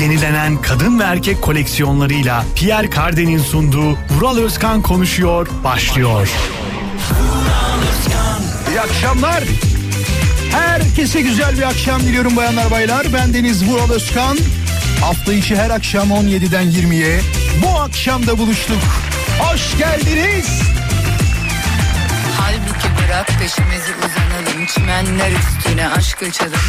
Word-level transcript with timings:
Yenilenen 0.00 0.62
kadın 0.62 0.98
ve 0.98 1.02
erkek 1.02 1.42
koleksiyonlarıyla 1.42 2.44
Pierre 2.56 2.90
Cardin'in 2.90 3.38
sunduğu 3.38 3.90
Vural 4.10 4.36
Özkan 4.36 4.82
konuşuyor 4.82 5.48
başlıyor. 5.64 6.28
İyi 8.70 8.80
akşamlar. 8.80 9.44
Herkese 10.52 11.20
güzel 11.20 11.56
bir 11.56 11.62
akşam 11.62 12.00
diliyorum 12.00 12.36
bayanlar 12.36 12.70
baylar. 12.70 13.06
Ben 13.14 13.34
Deniz 13.34 13.68
Vural 13.68 13.90
Özkan. 13.90 14.38
Hafta 15.00 15.32
içi 15.32 15.56
her 15.56 15.70
akşam 15.70 16.08
17'den 16.08 16.64
20'ye 16.64 17.20
bu 17.62 17.80
akşam 17.80 18.26
da 18.26 18.38
buluştuk. 18.38 18.82
Hoş 19.38 19.78
geldiniz. 19.78 20.62
Halbuki 22.38 22.81
bırak 23.12 23.26
peşimizi 23.26 23.92
uzanalım 23.98 24.66
Çimenler 24.66 25.30
üstüne 25.32 25.88
aşk 25.88 26.22
açalım 26.22 26.60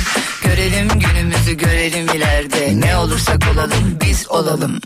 Görelim 0.43 0.87
günümüzü 0.87 1.57
görelim 1.57 2.07
ileride 2.15 2.87
Ne 2.87 2.97
olursak 2.97 3.43
olalım 3.53 3.97
biz 4.05 4.29
olalım 4.29 4.79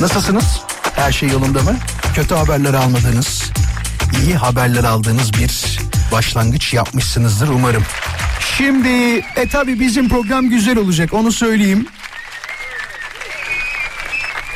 Nasılsınız? 0.00 0.60
Her 0.96 1.12
şey 1.12 1.28
yolunda 1.28 1.62
mı? 1.62 1.76
Kötü 2.14 2.34
haberler 2.34 2.74
almadığınız, 2.74 3.52
iyi 4.22 4.34
haberler 4.34 4.84
aldığınız 4.84 5.32
bir 5.32 5.78
başlangıç 6.12 6.74
yapmışsınızdır 6.74 7.48
umarım. 7.48 7.84
Şimdi 8.56 9.24
e 9.36 9.48
tabi 9.48 9.80
bizim 9.80 10.08
program 10.08 10.48
güzel 10.48 10.78
olacak 10.78 11.12
onu 11.12 11.32
söyleyeyim. 11.32 11.86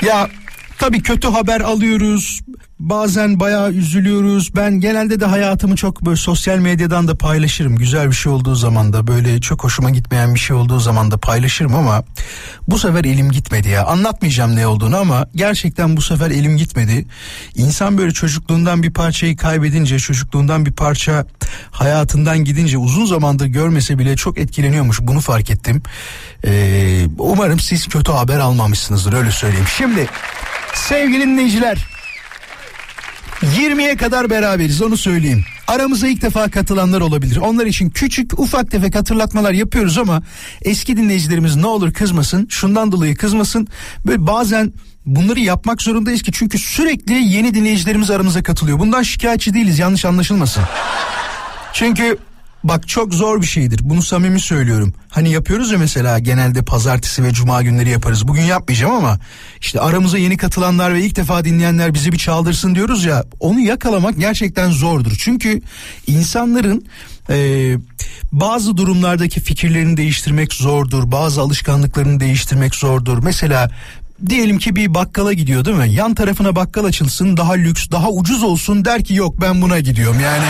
Ya 0.03 0.31
tabii 0.79 1.03
kötü 1.03 1.29
haber 1.29 1.61
alıyoruz. 1.61 2.41
Bazen 2.79 3.41
bayağı 3.41 3.73
üzülüyoruz. 3.73 4.57
Ben 4.57 4.81
genelde 4.81 5.21
de 5.21 5.27
hayatımı 5.27 5.77
çok 5.77 6.05
böyle 6.07 6.17
sosyal 6.17 6.59
medyadan 6.59 7.09
da 7.09 7.15
paylaşırım. 7.15 7.77
Güzel 7.77 8.09
bir 8.09 8.15
şey 8.15 8.33
olduğu 8.33 8.55
zaman 8.55 8.93
da 8.93 9.07
böyle 9.07 9.41
çok 9.41 9.65
hoşuma 9.65 9.91
gitmeyen 9.91 10.35
bir 10.35 10.41
şey 10.41 10.57
olduğu 10.57 10.81
zaman 10.81 11.11
da 11.11 11.19
paylaşırım 11.19 11.75
ama 11.75 12.05
bu 12.69 12.79
sefer 12.79 13.05
elim 13.05 13.31
gitmedi 13.31 13.69
ya. 13.69 13.85
Anlatmayacağım 13.85 14.57
ne 14.57 14.67
olduğunu 14.67 14.97
ama 14.97 15.27
gerçekten 15.35 15.97
bu 15.97 16.03
sefer 16.03 16.31
elim 16.31 16.57
gitmedi. 16.57 17.07
İnsan 17.55 17.99
böyle 17.99 18.13
çocukluğundan 18.13 18.83
bir 18.83 18.93
parçayı 18.93 19.37
kaybedince, 19.37 19.99
çocukluğundan 19.99 20.67
bir 20.67 20.73
parça 20.73 21.27
hayatından 21.71 22.45
gidince 22.45 22.79
uzun 22.79 23.07
zamandır 23.07 23.47
görmese 23.47 23.99
bile 23.99 24.17
çok 24.17 24.39
etkileniyormuş. 24.39 25.01
Bunu 25.01 25.21
fark 25.21 25.51
ettim. 25.51 25.83
Ee, 26.45 27.07
umarım 27.19 27.61
siz 27.61 27.87
kötü 27.87 28.13
haber 28.13 28.39
almamışsınızdır 28.39 29.13
öyle 29.13 29.31
söyleyeyim. 29.31 29.67
Şimdi 29.77 30.07
sevgili 30.75 31.23
dinleyiciler 31.23 31.98
20'ye 33.43 33.97
kadar 33.97 34.31
beraberiz 34.31 34.83
onu 34.83 34.97
söyleyeyim. 34.97 35.45
Aramıza 35.67 36.09
ilk 36.09 36.23
defa 36.23 36.51
katılanlar 36.51 37.01
olabilir. 37.01 37.37
Onlar 37.37 37.67
için 37.67 37.91
küçük 37.91 38.41
ufak 38.41 38.71
tefek 38.71 38.95
hatırlatmalar 38.95 39.53
yapıyoruz 39.53 39.99
ama 39.99 40.23
eski 40.63 40.97
dinleyicilerimiz 40.97 41.57
ne 41.57 41.67
olur 41.67 41.93
kızmasın. 41.93 42.47
Şundan 42.51 42.93
dolayı 42.93 43.17
kızmasın. 43.17 43.69
Böyle 44.07 44.27
bazen 44.27 44.73
bunları 45.07 45.41
yapmak 45.41 45.83
zorundayız 45.83 46.23
ki 46.23 46.33
çünkü 46.33 46.59
sürekli 46.59 47.15
yeni 47.15 47.55
dinleyicilerimiz 47.55 48.11
aramıza 48.11 48.43
katılıyor. 48.43 48.79
Bundan 48.79 49.03
şikayetçi 49.03 49.55
değiliz 49.55 49.79
yanlış 49.79 50.05
anlaşılmasın. 50.05 50.63
Çünkü 51.73 52.19
Bak 52.65 52.89
çok 52.89 53.15
zor 53.15 53.43
bir 53.43 53.47
şeydir. 53.47 53.81
Bunu 53.83 54.03
samimi 54.03 54.41
söylüyorum. 54.41 54.95
Hani 55.09 55.31
yapıyoruz 55.31 55.73
ya 55.73 55.79
mesela 55.79 56.19
genelde 56.19 56.63
pazartesi 56.63 57.25
ve 57.25 57.33
cuma 57.33 57.63
günleri 57.63 57.91
yaparız. 57.91 58.29
Bugün 58.29 58.43
yapmayacağım 58.43 58.95
ama 58.95 59.19
işte 59.61 59.81
aramıza 59.81 60.19
yeni 60.19 60.37
katılanlar 60.37 60.95
ve 60.95 61.05
ilk 61.05 61.17
defa 61.17 61.45
dinleyenler 61.45 61.95
bizi 61.95 62.13
bir 62.13 62.19
çaldırsın 62.19 62.75
diyoruz 62.75 63.05
ya. 63.05 63.25
Onu 63.41 63.61
yakalamak 63.61 64.19
gerçekten 64.19 64.71
zordur. 64.71 65.13
Çünkü 65.19 65.63
insanların 66.07 66.87
e, 67.31 67.77
bazı 68.33 68.77
durumlardaki 68.77 69.41
fikirlerini 69.41 69.97
değiştirmek 69.97 70.53
zordur. 70.53 71.13
Bazı 71.13 71.41
alışkanlıklarını 71.41 72.21
değiştirmek 72.21 72.75
zordur. 72.75 73.19
Mesela 73.23 73.71
diyelim 74.27 74.59
ki 74.59 74.77
bir 74.77 74.95
bakkala 74.95 75.33
gidiyor 75.33 75.65
değil 75.65 75.77
mi? 75.77 75.93
Yan 75.93 76.15
tarafına 76.15 76.57
bakkal 76.57 76.85
açılsın 76.85 77.37
daha 77.37 77.53
lüks 77.53 77.91
daha 77.91 78.11
ucuz 78.11 78.43
olsun 78.43 78.85
der 78.85 79.05
ki 79.05 79.15
yok 79.15 79.41
ben 79.41 79.63
buna 79.63 79.81
gidiyorum 79.81 80.21
yani 80.21 80.47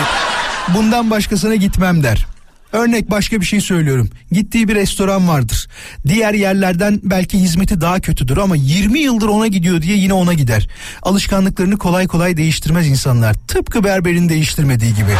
bundan 0.75 1.09
başkasına 1.09 1.55
gitmem 1.55 2.03
der. 2.03 2.27
Örnek 2.71 3.11
başka 3.11 3.41
bir 3.41 3.45
şey 3.45 3.61
söylüyorum. 3.61 4.09
Gittiği 4.31 4.67
bir 4.67 4.75
restoran 4.75 5.27
vardır. 5.27 5.67
Diğer 6.07 6.33
yerlerden 6.33 6.99
belki 7.03 7.39
hizmeti 7.39 7.81
daha 7.81 7.99
kötüdür 7.99 8.37
ama 8.37 8.55
20 8.55 8.99
yıldır 8.99 9.27
ona 9.27 9.47
gidiyor 9.47 9.81
diye 9.81 9.97
yine 9.97 10.13
ona 10.13 10.33
gider. 10.33 10.67
Alışkanlıklarını 11.01 11.77
kolay 11.77 12.07
kolay 12.07 12.37
değiştirmez 12.37 12.87
insanlar. 12.87 13.33
Tıpkı 13.47 13.83
berberin 13.83 14.29
değiştirmediği 14.29 14.95
gibi. 14.95 15.11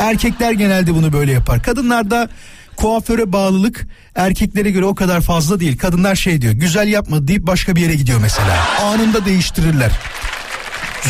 Erkekler 0.00 0.52
genelde 0.52 0.94
bunu 0.94 1.12
böyle 1.12 1.32
yapar. 1.32 1.62
Kadınlarda 1.62 2.28
kuaföre 2.76 3.32
bağlılık 3.32 3.86
erkeklere 4.14 4.70
göre 4.70 4.84
o 4.84 4.94
kadar 4.94 5.20
fazla 5.20 5.60
değil. 5.60 5.78
Kadınlar 5.78 6.14
şey 6.14 6.42
diyor 6.42 6.52
güzel 6.52 6.88
yapmadı 6.88 7.28
deyip 7.28 7.46
başka 7.46 7.76
bir 7.76 7.80
yere 7.80 7.94
gidiyor 7.94 8.20
mesela. 8.22 8.66
Anında 8.82 9.24
değiştirirler. 9.24 9.90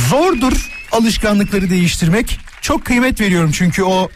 Zordur 0.09 0.71
alışkanlıkları 0.93 1.71
değiştirmek. 1.71 2.50
Çok 2.61 2.85
kıymet 2.85 3.21
veriyorum 3.21 3.51
çünkü 3.53 3.83
o 3.83 4.09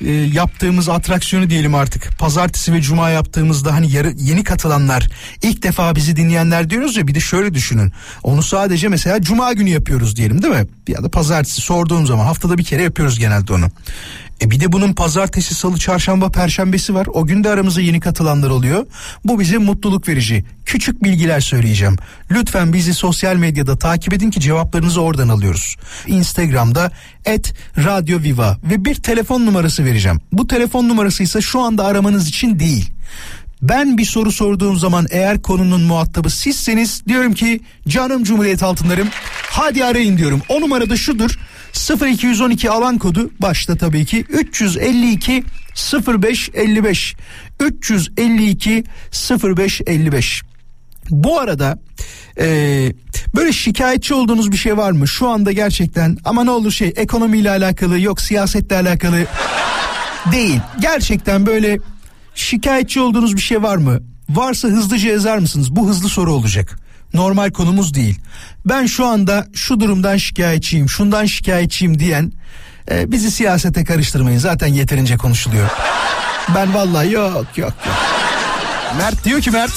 e, 0.00 0.10
yaptığımız 0.12 0.88
atraksiyonu 0.88 1.50
diyelim 1.50 1.74
artık. 1.74 2.18
Pazartesi 2.18 2.72
ve 2.72 2.80
cuma 2.80 3.10
yaptığımızda 3.10 3.74
hani 3.74 3.92
yarı, 3.92 4.12
yeni 4.16 4.44
katılanlar 4.44 5.08
ilk 5.42 5.62
defa 5.62 5.94
bizi 5.96 6.16
dinleyenler 6.16 6.70
diyoruz 6.70 6.96
ya 6.96 7.06
bir 7.06 7.14
de 7.14 7.20
şöyle 7.20 7.54
düşünün. 7.54 7.92
Onu 8.22 8.42
sadece 8.42 8.88
mesela 8.88 9.22
cuma 9.22 9.52
günü 9.52 9.70
yapıyoruz 9.70 10.16
diyelim 10.16 10.42
değil 10.42 10.54
mi? 10.54 10.66
Ya 10.88 11.02
da 11.02 11.08
pazartesi 11.08 11.60
sorduğum 11.60 12.06
zaman 12.06 12.24
haftada 12.24 12.58
bir 12.58 12.64
kere 12.64 12.82
yapıyoruz 12.82 13.18
genelde 13.18 13.52
onu 13.52 13.66
e 14.42 14.50
bir 14.50 14.60
de 14.60 14.72
bunun 14.72 14.92
pazartesi, 14.92 15.54
salı, 15.54 15.78
çarşamba, 15.78 16.30
perşembesi 16.30 16.94
var. 16.94 17.06
O 17.12 17.26
gün 17.26 17.44
de 17.44 17.50
aramıza 17.50 17.80
yeni 17.80 18.00
katılanlar 18.00 18.50
oluyor. 18.50 18.86
Bu 19.24 19.40
bize 19.40 19.58
mutluluk 19.58 20.08
verici. 20.08 20.44
Küçük 20.64 21.04
bilgiler 21.04 21.40
söyleyeceğim. 21.40 21.96
Lütfen 22.30 22.72
bizi 22.72 22.94
sosyal 22.94 23.36
medyada 23.36 23.78
takip 23.78 24.12
edin 24.12 24.30
ki 24.30 24.40
cevaplarınızı 24.40 25.00
oradan 25.00 25.28
alıyoruz. 25.28 25.76
Instagram'da 26.06 26.90
et 27.24 27.54
Radyo 27.76 28.22
Viva 28.22 28.58
ve 28.70 28.84
bir 28.84 28.94
telefon 28.94 29.46
numarası 29.46 29.84
vereceğim. 29.84 30.20
Bu 30.32 30.46
telefon 30.46 30.88
numarası 30.88 31.22
ise 31.22 31.40
şu 31.40 31.60
anda 31.60 31.84
aramanız 31.84 32.28
için 32.28 32.58
değil. 32.58 32.90
Ben 33.62 33.98
bir 33.98 34.04
soru 34.04 34.32
sorduğum 34.32 34.76
zaman 34.78 35.06
eğer 35.10 35.42
konunun 35.42 35.82
muhatabı 35.82 36.30
sizseniz 36.30 37.06
diyorum 37.06 37.34
ki 37.34 37.60
canım 37.88 38.24
Cumhuriyet 38.24 38.62
altınlarım 38.62 39.08
hadi 39.50 39.84
arayın 39.84 40.18
diyorum. 40.18 40.42
O 40.48 40.60
numarada 40.60 40.96
şudur 40.96 41.38
0212 41.76 42.70
alan 42.70 42.98
kodu 42.98 43.30
başta 43.40 43.76
tabii 43.76 44.04
ki 44.04 44.24
352 44.28 45.44
0555 46.06 47.16
352 47.60 48.84
0555 49.42 50.42
bu 51.10 51.40
arada 51.40 51.78
e, 52.40 52.46
böyle 53.34 53.52
şikayetçi 53.52 54.14
olduğunuz 54.14 54.52
bir 54.52 54.56
şey 54.56 54.76
var 54.76 54.90
mı? 54.90 55.08
Şu 55.08 55.28
anda 55.28 55.52
gerçekten 55.52 56.16
ama 56.24 56.44
ne 56.44 56.50
olur 56.50 56.70
şey 56.70 56.92
ekonomiyle 56.96 57.50
alakalı 57.50 58.00
yok 58.00 58.20
siyasetle 58.20 58.76
alakalı 58.76 59.16
değil. 60.32 60.60
Gerçekten 60.80 61.46
böyle 61.46 61.78
şikayetçi 62.34 63.00
olduğunuz 63.00 63.36
bir 63.36 63.40
şey 63.40 63.62
var 63.62 63.76
mı? 63.76 64.00
Varsa 64.30 64.68
hızlıca 64.68 65.10
yazar 65.10 65.38
mısınız? 65.38 65.76
Bu 65.76 65.88
hızlı 65.88 66.08
soru 66.08 66.32
olacak. 66.32 66.78
Normal 67.16 67.50
konumuz 67.50 67.94
değil. 67.94 68.20
Ben 68.66 68.86
şu 68.86 69.06
anda 69.06 69.46
şu 69.54 69.80
durumdan 69.80 70.16
şikayetçiyim, 70.16 70.88
şundan 70.88 71.24
şikayetçiyim 71.24 71.98
diyen 71.98 72.32
e, 72.90 73.12
bizi 73.12 73.30
siyasete 73.30 73.84
karıştırmayın. 73.84 74.38
Zaten 74.38 74.66
yeterince 74.66 75.16
konuşuluyor. 75.16 75.68
Ben 76.54 76.74
vallahi 76.74 77.12
yok 77.12 77.58
yok 77.58 77.74
yok. 77.86 77.96
Mert 78.98 79.24
diyor 79.24 79.40
ki 79.40 79.50
Mert 79.50 79.72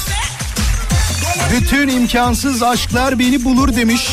bütün 1.52 1.88
imkansız 1.88 2.64
aşklar 2.64 3.20
beni 3.20 3.44
bulur 3.44 3.76
demiş. 3.76 4.10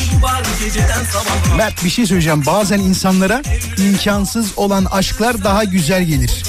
Mert 1.57 1.83
bir 1.85 1.89
şey 1.89 2.05
söyleyeceğim. 2.05 2.45
Bazen 2.45 2.79
insanlara 2.79 3.41
imkansız 3.77 4.57
olan 4.57 4.85
aşklar 4.85 5.43
daha 5.43 5.63
güzel 5.63 6.03
gelir. 6.03 6.43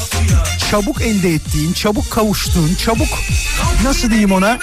Çabuk 0.71 1.03
elde 1.03 1.34
ettiğin, 1.34 1.72
çabuk 1.72 2.10
kavuştuğun, 2.10 2.75
çabuk 2.75 3.09
nasıl 3.84 4.10
diyeyim 4.10 4.32
ona? 4.32 4.59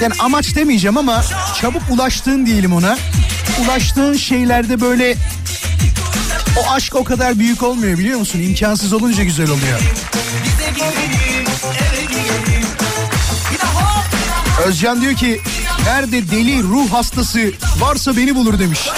Yani 0.00 0.14
amaç 0.18 0.54
demeyeceğim 0.56 0.96
ama 0.96 1.24
çabuk 1.60 1.82
ulaştığın 1.90 2.46
diyelim 2.46 2.72
ona. 2.72 2.98
Ulaştığın 3.64 4.14
şeylerde 4.14 4.80
böyle 4.80 5.16
o 6.58 6.70
aşk 6.70 6.94
o 6.96 7.04
kadar 7.04 7.38
büyük 7.38 7.62
olmuyor 7.62 7.98
biliyor 7.98 8.18
musun? 8.18 8.40
İmkansız 8.40 8.92
olunca 8.92 9.24
güzel 9.24 9.50
oluyor. 9.50 9.80
Özcan 14.66 15.00
diyor 15.00 15.14
ki 15.14 15.40
nerede 15.84 16.30
deli 16.30 16.62
ruh 16.62 16.90
hastası 16.90 17.52
varsa 17.78 18.16
beni 18.16 18.34
bulur 18.34 18.58
demiş. 18.58 18.88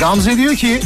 Gamze 0.00 0.36
diyor 0.36 0.56
ki 0.56 0.80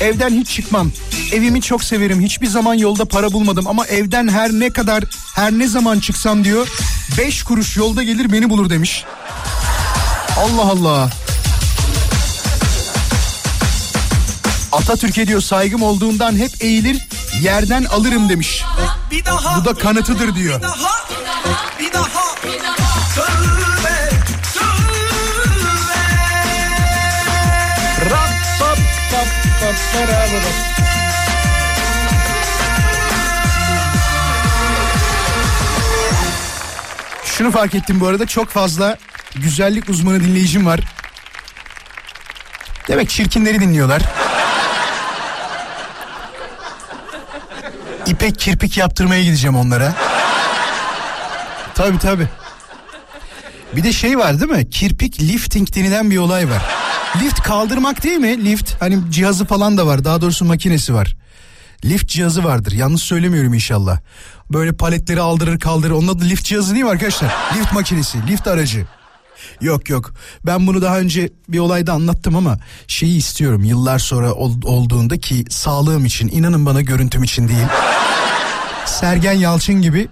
evden 0.00 0.30
hiç 0.30 0.48
çıkmam. 0.48 0.90
Evimi 1.32 1.62
çok 1.62 1.84
severim. 1.84 2.20
Hiçbir 2.20 2.46
zaman 2.46 2.74
yolda 2.74 3.04
para 3.04 3.32
bulmadım 3.32 3.66
ama 3.66 3.86
evden 3.86 4.28
her 4.28 4.50
ne 4.52 4.70
kadar 4.70 5.04
Her 5.34 5.52
ne 5.52 5.68
zaman 5.68 6.00
çıksam 6.00 6.44
diyor 6.44 6.68
5 7.18 7.42
kuruş 7.42 7.76
yolda 7.76 8.02
gelir 8.02 8.32
beni 8.32 8.50
bulur 8.50 8.70
demiş. 8.70 9.04
Allah 10.38 10.62
Allah. 10.62 11.10
Atatürk'e 14.72 15.26
diyor 15.26 15.40
saygım 15.40 15.82
olduğundan 15.82 16.36
hep 16.36 16.50
eğilir 16.60 17.08
yerden 17.40 17.84
alırım 17.84 18.28
demiş. 18.28 18.64
Bir 19.10 19.24
daha, 19.24 19.60
Bu 19.60 19.64
da 19.64 19.74
kanıtıdır 19.74 20.34
diyor. 20.34 20.58
Bir 20.58 20.62
daha, 20.62 20.76
bir 21.80 21.92
daha, 21.92 22.36
bir 22.44 22.62
daha. 22.62 22.76
Söyle, 23.14 24.10
söyle. 24.52 24.94
Rap, 28.10 28.30
pap, 28.60 28.78
pap, 29.10 29.28
pap, 29.60 29.76
Şunu 37.44 37.52
fark 37.52 37.74
ettim 37.74 38.00
bu 38.00 38.06
arada 38.06 38.26
çok 38.26 38.48
fazla 38.48 38.96
güzellik 39.34 39.88
uzmanı 39.88 40.24
dinleyicim 40.24 40.66
var. 40.66 40.80
Demek 42.88 43.10
çirkinleri 43.10 43.60
dinliyorlar. 43.60 44.02
İpek 48.06 48.38
kirpik 48.38 48.76
yaptırmaya 48.76 49.22
gideceğim 49.22 49.56
onlara. 49.56 49.94
Tabii 51.74 51.98
tabii. 51.98 52.28
Bir 53.76 53.84
de 53.84 53.92
şey 53.92 54.18
var 54.18 54.40
değil 54.40 54.52
mi? 54.52 54.70
Kirpik 54.70 55.20
lifting 55.20 55.74
denilen 55.74 56.10
bir 56.10 56.18
olay 56.18 56.50
var. 56.50 56.62
Lift 57.22 57.42
kaldırmak 57.42 58.02
değil 58.02 58.18
mi? 58.18 58.44
Lift 58.44 58.82
hani 58.82 58.98
cihazı 59.10 59.44
falan 59.46 59.78
da 59.78 59.86
var. 59.86 60.04
Daha 60.04 60.20
doğrusu 60.20 60.44
makinesi 60.44 60.94
var. 60.94 61.16
Lift 61.84 62.08
cihazı 62.08 62.44
vardır. 62.44 62.72
Yanlış 62.72 63.02
söylemiyorum 63.02 63.54
inşallah. 63.54 63.98
Böyle 64.50 64.72
paletleri 64.72 65.20
aldırır 65.20 65.58
kaldırır. 65.58 65.90
Onun 65.90 66.08
adı 66.08 66.24
lift 66.24 66.44
cihazı 66.44 66.74
değil 66.74 66.84
mi 66.84 66.90
arkadaşlar? 66.90 67.34
Lift 67.56 67.72
makinesi, 67.72 68.26
lift 68.26 68.46
aracı. 68.46 68.86
Yok 69.60 69.90
yok 69.90 70.14
ben 70.46 70.66
bunu 70.66 70.82
daha 70.82 70.98
önce 70.98 71.30
bir 71.48 71.58
olayda 71.58 71.92
anlattım 71.92 72.36
ama 72.36 72.58
şeyi 72.86 73.16
istiyorum 73.16 73.64
yıllar 73.64 73.98
sonra 73.98 74.32
ol, 74.32 74.52
olduğunda 74.64 75.18
ki 75.18 75.44
sağlığım 75.50 76.04
için 76.04 76.28
inanın 76.28 76.66
bana 76.66 76.80
görüntüm 76.80 77.22
için 77.22 77.48
değil. 77.48 77.66
Sergen 78.86 79.32
Yalçın 79.32 79.82
gibi 79.82 80.08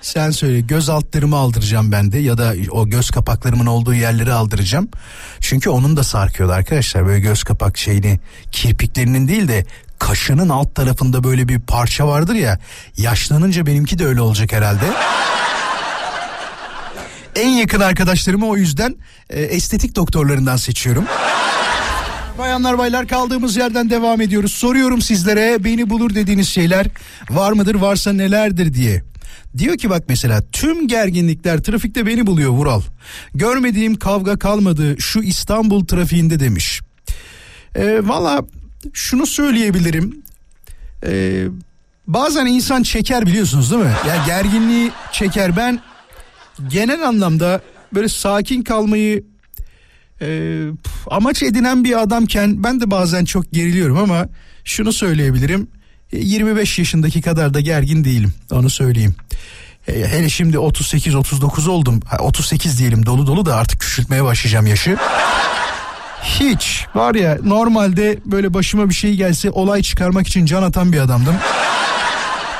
sen 0.00 0.30
söyle 0.30 0.60
göz 0.60 0.88
altlarımı 0.88 1.36
aldıracağım 1.36 1.92
ben 1.92 2.12
de 2.12 2.18
ya 2.18 2.38
da 2.38 2.54
o 2.70 2.88
göz 2.88 3.10
kapaklarımın 3.10 3.66
olduğu 3.66 3.94
yerleri 3.94 4.32
aldıracağım. 4.32 4.88
Çünkü 5.40 5.70
onun 5.70 5.96
da 5.96 6.04
sarkıyordu 6.04 6.52
arkadaşlar 6.52 7.06
böyle 7.06 7.20
göz 7.20 7.42
kapak 7.42 7.78
şeyini 7.78 8.20
kirpiklerinin 8.52 9.28
değil 9.28 9.48
de 9.48 9.66
kaşının 9.98 10.48
alt 10.48 10.74
tarafında 10.74 11.24
böyle 11.24 11.48
bir 11.48 11.60
parça 11.60 12.08
vardır 12.08 12.34
ya. 12.34 12.58
Yaşlanınca 12.96 13.66
benimki 13.66 13.98
de 13.98 14.06
öyle 14.06 14.20
olacak 14.20 14.52
herhalde. 14.52 14.84
en 17.36 17.48
yakın 17.48 17.80
arkadaşlarımı 17.80 18.46
o 18.46 18.56
yüzden 18.56 18.96
e, 19.30 19.42
estetik 19.42 19.96
doktorlarından 19.96 20.56
seçiyorum. 20.56 21.04
Bayanlar 22.38 22.78
baylar 22.78 23.08
kaldığımız 23.08 23.56
yerden 23.56 23.90
devam 23.90 24.20
ediyoruz. 24.20 24.52
Soruyorum 24.52 25.02
sizlere 25.02 25.64
beni 25.64 25.90
bulur 25.90 26.14
dediğiniz 26.14 26.48
şeyler 26.48 26.86
var 27.30 27.52
mıdır 27.52 27.74
varsa 27.74 28.12
nelerdir 28.12 28.74
diye. 28.74 29.02
Diyor 29.58 29.76
ki 29.76 29.90
bak 29.90 30.02
mesela 30.08 30.42
tüm 30.52 30.88
gerginlikler 30.88 31.62
trafikte 31.62 32.06
beni 32.06 32.26
buluyor 32.26 32.50
Vural. 32.50 32.82
Görmediğim 33.34 33.94
kavga 33.94 34.38
kalmadı 34.38 34.96
şu 35.00 35.22
İstanbul 35.22 35.86
trafiğinde 35.86 36.40
demiş. 36.40 36.80
E, 37.74 38.00
Valla 38.02 38.42
şunu 38.92 39.26
söyleyebilirim. 39.26 40.22
E, 41.06 41.44
bazen 42.06 42.46
insan 42.46 42.82
çeker 42.82 43.26
biliyorsunuz 43.26 43.70
değil 43.70 43.82
mi? 43.82 43.92
Ya 44.08 44.14
yani 44.14 44.26
gerginliği 44.26 44.90
çeker. 45.12 45.56
Ben 45.56 45.80
genel 46.68 47.08
anlamda 47.08 47.60
böyle 47.94 48.08
sakin 48.08 48.62
kalmayı 48.62 49.24
e, 50.22 50.60
amaç 51.10 51.42
edinen 51.42 51.84
bir 51.84 52.02
adamken 52.02 52.64
ben 52.64 52.80
de 52.80 52.90
bazen 52.90 53.24
çok 53.24 53.52
geriliyorum 53.52 53.98
ama 53.98 54.28
şunu 54.64 54.92
söyleyebilirim. 54.92 55.68
25 56.12 56.78
yaşındaki 56.78 57.22
kadar 57.22 57.54
da 57.54 57.60
gergin 57.60 58.04
değilim 58.04 58.32
onu 58.50 58.70
söyleyeyim. 58.70 59.14
E, 59.88 59.92
hele 59.92 60.28
şimdi 60.28 60.56
38-39 60.56 61.68
oldum. 61.68 62.00
38 62.18 62.78
diyelim 62.78 63.06
dolu 63.06 63.26
dolu 63.26 63.46
da 63.46 63.56
artık 63.56 63.80
küçültmeye 63.80 64.24
başlayacağım 64.24 64.66
yaşı. 64.66 64.96
Hiç 66.24 66.86
var 66.94 67.14
ya 67.14 67.38
normalde 67.44 68.18
böyle 68.26 68.54
başıma 68.54 68.88
bir 68.88 68.94
şey 68.94 69.14
gelse 69.16 69.50
olay 69.50 69.82
çıkarmak 69.82 70.26
için 70.26 70.46
can 70.46 70.62
atan 70.62 70.92
bir 70.92 70.98
adamdım. 70.98 71.34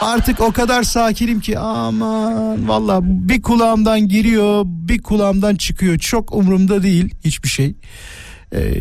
Artık 0.00 0.40
o 0.40 0.52
kadar 0.52 0.82
sakinim 0.82 1.40
ki 1.40 1.58
aman 1.58 2.69
valla 2.69 3.00
bir 3.02 3.43
kulağımdan 3.43 4.08
giriyor 4.08 4.62
bir 4.66 5.02
kulağımdan 5.02 5.55
çıkıyor 5.55 5.99
çok 5.99 6.34
umurumda 6.34 6.82
değil 6.82 7.14
hiçbir 7.25 7.49
şey. 7.49 7.75
Ee, 8.55 8.72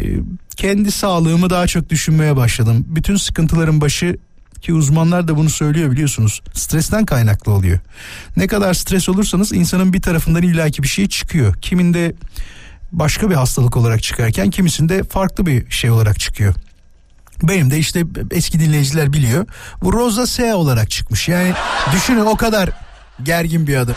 kendi 0.57 0.91
sağlığımı 0.91 1.50
daha 1.50 1.68
çok 1.68 1.89
düşünmeye 1.89 2.36
başladım. 2.36 2.86
Bütün 2.88 3.15
sıkıntıların 3.15 3.81
başı 3.81 4.18
ki 4.62 4.74
uzmanlar 4.74 5.27
da 5.27 5.38
bunu 5.38 5.50
söylüyor 5.50 5.91
biliyorsunuz. 5.91 6.41
Stresten 6.53 7.06
kaynaklı 7.06 7.51
oluyor. 7.51 7.79
Ne 8.38 8.47
kadar 8.47 8.74
stres 8.74 9.09
olursanız 9.09 9.53
insanın 9.53 9.94
bir 9.94 10.01
tarafından 10.01 10.44
illaki 10.44 10.83
bir 10.83 10.88
şey 10.88 11.07
çıkıyor. 11.07 11.56
Kiminde 11.62 12.15
başka 12.94 13.30
bir 13.30 13.36
hastalık 13.36 13.78
olarak 13.78 14.04
çıkarken 14.04 14.50
kimisinde 14.50 15.04
farklı 15.04 15.45
bir 15.45 15.72
şey 15.72 15.92
olarak 15.92 16.19
çıkıyor. 16.19 16.54
Benim 17.44 17.72
de 17.72 17.78
işte 17.78 18.04
eski 18.31 18.60
dinleyiciler 18.60 19.13
biliyor. 19.13 19.48
Bu 19.81 19.94
Rosa 19.94 20.28
S 20.28 20.54
olarak 20.54 20.90
çıkmış. 20.90 21.30
Yani 21.30 21.54
düşünün 21.95 22.25
o 22.25 22.36
kadar 22.36 22.69
gergin 23.24 23.68
bir 23.68 23.75
adım. 23.75 23.95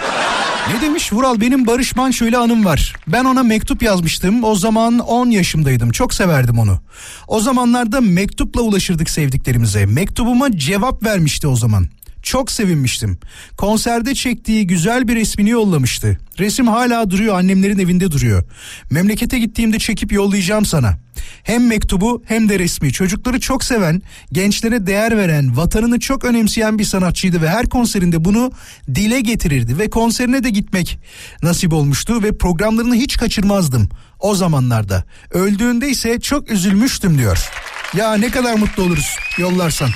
Ne 0.75 0.81
demiş 0.81 1.13
Vural 1.13 1.41
benim 1.41 1.67
Barış 1.67 1.97
Manço 1.97 2.39
anım 2.39 2.65
var. 2.65 2.95
Ben 3.07 3.25
ona 3.25 3.43
mektup 3.43 3.83
yazmıştım. 3.83 4.45
O 4.45 4.55
zaman 4.55 4.99
10 4.99 5.31
yaşımdaydım. 5.31 5.91
Çok 5.91 6.15
severdim 6.15 6.59
onu. 6.59 6.81
O 7.29 7.41
zamanlarda 7.41 8.01
mektupla 8.01 8.61
ulaşırdık 8.61 9.11
sevdiklerimize. 9.11 9.87
Mektubuma 9.87 10.53
cevap 10.53 11.03
vermişti 11.03 11.47
o 11.47 11.57
zaman. 11.57 11.87
Çok 12.27 12.51
sevinmiştim. 12.51 13.19
Konserde 13.57 14.15
çektiği 14.15 14.67
güzel 14.67 15.09
bir 15.09 15.17
resmini 15.17 15.51
yollamıştı. 15.51 16.19
Resim 16.39 16.69
hala 16.69 17.11
duruyor 17.11 17.39
annemlerin 17.39 17.79
evinde 17.79 18.11
duruyor. 18.11 18.45
Memlekete 18.91 19.39
gittiğimde 19.39 19.79
çekip 19.79 20.13
yollayacağım 20.13 20.65
sana. 20.65 20.99
Hem 21.43 21.67
mektubu 21.67 22.23
hem 22.27 22.49
de 22.49 22.59
resmi 22.59 22.93
çocukları 22.93 23.41
çok 23.41 23.65
seven, 23.65 24.03
gençlere 24.33 24.87
değer 24.87 25.17
veren, 25.17 25.57
vatanını 25.57 26.01
çok 26.01 26.25
önemseyen 26.25 26.79
bir 26.79 26.85
sanatçıydı 26.85 27.43
ve 27.43 27.49
her 27.49 27.69
konserinde 27.69 28.25
bunu 28.25 28.53
dile 28.95 29.21
getirirdi 29.21 29.79
ve 29.79 29.91
konserine 29.91 30.45
de 30.45 30.51
gitmek 30.51 30.99
nasip 31.43 31.73
olmuştu 31.73 32.23
ve 32.23 32.39
programlarını 32.39 32.95
hiç 32.95 33.17
kaçırmazdım 33.17 33.89
o 34.21 34.35
zamanlarda. 34.35 35.05
Öldüğünde 35.31 35.89
ise 35.89 36.21
çok 36.21 36.51
üzülmüştüm 36.51 37.19
diyor. 37.19 37.51
Ya 37.97 38.15
ne 38.15 38.31
kadar 38.31 38.55
mutlu 38.55 38.83
oluruz 38.83 39.17
yollarsan. 39.39 39.91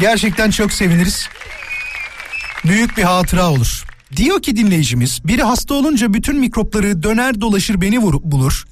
Gerçekten 0.00 0.50
çok 0.50 0.72
seviniriz. 0.72 1.28
Büyük 2.64 2.96
bir 2.96 3.02
hatıra 3.02 3.50
olur. 3.50 3.84
Diyor 4.16 4.42
ki 4.42 4.56
dinleyicimiz 4.56 5.20
biri 5.24 5.42
hasta 5.42 5.74
olunca 5.74 6.14
bütün 6.14 6.38
mikropları 6.38 7.02
döner 7.02 7.40
dolaşır 7.40 7.80
beni 7.80 7.98
vur, 7.98 8.14
bulur. 8.22 8.64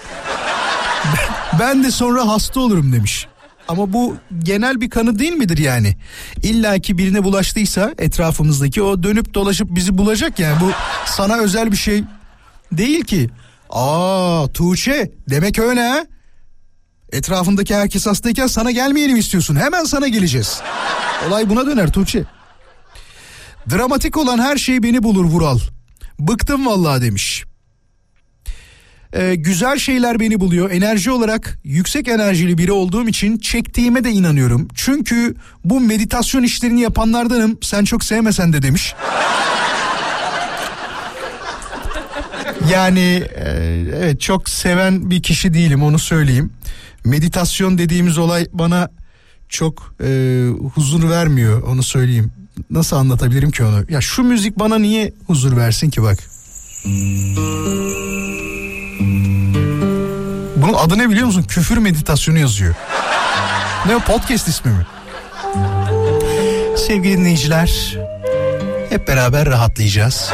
ben 1.61 1.85
de 1.85 1.91
sonra 1.91 2.29
hasta 2.29 2.61
olurum 2.61 2.93
demiş. 2.93 3.27
Ama 3.69 3.93
bu 3.93 4.17
genel 4.39 4.81
bir 4.81 4.91
kanı 4.91 5.19
değil 5.19 5.33
midir 5.33 5.59
yani? 5.59 5.97
İlla 6.43 6.79
ki 6.79 6.99
birine 6.99 7.25
bulaştıysa 7.25 7.95
etrafımızdaki 7.99 8.83
o 8.83 9.03
dönüp 9.03 9.35
dolaşıp 9.35 9.69
bizi 9.71 9.99
bulacak 9.99 10.39
yani. 10.39 10.61
Bu 10.61 10.71
sana 11.07 11.37
özel 11.37 11.73
bir 11.73 11.77
şey 11.77 12.05
değil 12.73 13.05
ki. 13.05 13.31
Aa 13.71 14.47
Tuğçe 14.55 15.11
demek 15.31 15.59
öyle 15.59 15.89
ha? 15.89 16.07
Etrafındaki 17.13 17.75
herkes 17.75 18.07
hastayken 18.07 18.47
sana 18.47 18.71
gelmeyelim 18.71 19.17
istiyorsun. 19.17 19.57
Hemen 19.57 19.85
sana 19.85 20.09
geleceğiz. 20.09 20.61
Olay 21.29 21.49
buna 21.49 21.67
döner 21.67 21.93
Tuğçe. 21.93 22.25
Dramatik 23.71 24.17
olan 24.17 24.39
her 24.39 24.57
şey 24.57 24.83
beni 24.83 25.03
bulur 25.03 25.25
Vural. 25.25 25.59
Bıktım 26.19 26.67
vallahi 26.67 27.03
demiş. 27.03 27.45
Ee, 29.13 29.35
güzel 29.35 29.79
şeyler 29.79 30.21
beni 30.21 30.41
buluyor. 30.41 30.71
Enerji 30.71 31.11
olarak 31.11 31.59
yüksek 31.65 32.09
enerjili 32.09 32.59
biri 32.59 32.73
olduğum 32.73 33.09
için 33.09 33.39
çektiğime 33.39 34.05
de 34.05 34.11
inanıyorum. 34.11 34.69
Çünkü 34.75 35.35
bu 35.65 35.81
meditasyon 35.81 36.43
işlerini 36.43 36.81
yapanlardanım. 36.81 37.59
Sen 37.63 37.85
çok 37.85 38.05
sevmesen 38.05 38.53
de 38.53 38.63
demiş. 38.63 38.95
Yani 42.71 43.25
e, 43.37 43.51
evet 43.97 44.21
çok 44.21 44.49
seven 44.49 45.11
bir 45.11 45.23
kişi 45.23 45.55
değilim 45.55 45.83
onu 45.83 45.99
söyleyeyim. 45.99 46.53
Meditasyon 47.05 47.79
dediğimiz 47.79 48.19
olay 48.19 48.47
bana 48.53 48.91
çok 49.53 49.95
e, 50.05 50.49
huzur 50.75 51.11
vermiyor 51.11 51.63
onu 51.63 51.83
söyleyeyim. 51.83 52.33
Nasıl 52.71 52.97
anlatabilirim 52.97 53.51
ki 53.51 53.65
onu? 53.65 53.85
Ya 53.89 54.01
şu 54.01 54.23
müzik 54.23 54.59
bana 54.59 54.79
niye 54.79 55.13
huzur 55.27 55.57
versin 55.57 55.91
ki 55.91 56.03
bak. 56.03 56.19
Bunun 60.57 60.75
adı 60.75 60.99
ne 60.99 61.11
biliyor 61.11 61.27
musun? 61.27 61.43
Küfür 61.43 61.77
meditasyonu 61.77 62.39
yazıyor. 62.39 62.75
ne 63.87 63.99
podcast 63.99 64.49
ismi 64.49 64.73
mi? 64.73 64.87
Sevgili 66.77 67.19
dinleyiciler 67.19 67.99
Hep 68.93 69.09
beraber 69.09 69.47
rahatlayacağız. 69.47 70.31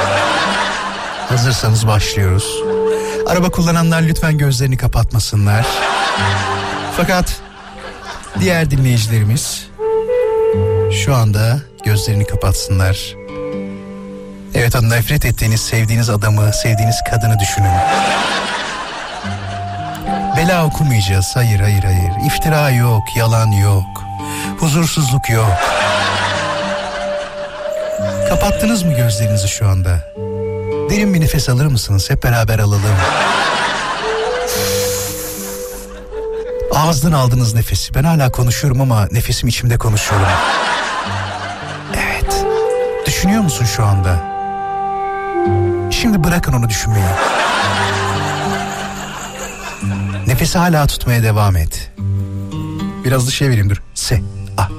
Hazırsanız 1.28 1.86
başlıyoruz. 1.86 2.62
Araba 3.26 3.50
kullananlar 3.50 4.02
lütfen 4.02 4.38
gözlerini 4.38 4.76
kapatmasınlar. 4.76 5.66
Fakat 6.96 7.40
diğer 8.40 8.70
dinleyicilerimiz 8.70 9.66
şu 11.04 11.14
anda 11.14 11.58
gözlerini 11.84 12.26
kapatsınlar. 12.26 13.14
Evet 14.54 14.76
o 14.76 14.90
nefret 14.90 15.24
ettiğiniz, 15.24 15.60
sevdiğiniz 15.60 16.10
adamı, 16.10 16.52
sevdiğiniz 16.52 16.96
kadını 17.10 17.38
düşünün. 17.38 17.72
Bela 20.36 20.66
okumayacağız. 20.66 21.26
Hayır, 21.34 21.60
hayır, 21.60 21.82
hayır. 21.82 22.26
İftira 22.26 22.70
yok, 22.70 23.02
yalan 23.16 23.52
yok. 23.52 24.04
Huzursuzluk 24.60 25.30
yok. 25.30 25.52
Kapattınız 28.28 28.82
mı 28.82 28.94
gözlerinizi 28.94 29.48
şu 29.48 29.68
anda? 29.68 30.12
Derin 30.90 31.14
bir 31.14 31.20
nefes 31.20 31.48
alır 31.48 31.66
mısınız? 31.66 32.10
Hep 32.10 32.22
beraber 32.22 32.58
alalım. 32.58 32.96
Ağızdan 36.78 37.12
aldığınız 37.12 37.54
nefesi. 37.54 37.94
Ben 37.94 38.04
hala 38.04 38.30
konuşuyorum 38.32 38.80
ama 38.80 39.08
nefesim 39.12 39.48
içimde 39.48 39.78
konuşuyorum. 39.78 40.26
Evet. 41.94 42.44
Düşünüyor 43.06 43.42
musun 43.42 43.64
şu 43.64 43.84
anda? 43.84 44.16
Şimdi 45.90 46.24
bırakın 46.24 46.52
onu 46.52 46.68
düşünmeyi. 46.68 47.04
Nefesi 50.26 50.58
hala 50.58 50.86
tutmaya 50.86 51.22
devam 51.22 51.56
et. 51.56 51.92
Biraz 53.04 53.26
da 53.26 53.30
şey 53.30 53.48
vereyim 53.48 53.70
dur. 53.70 53.82
Se. 53.94 54.20
Ah. 54.56 54.70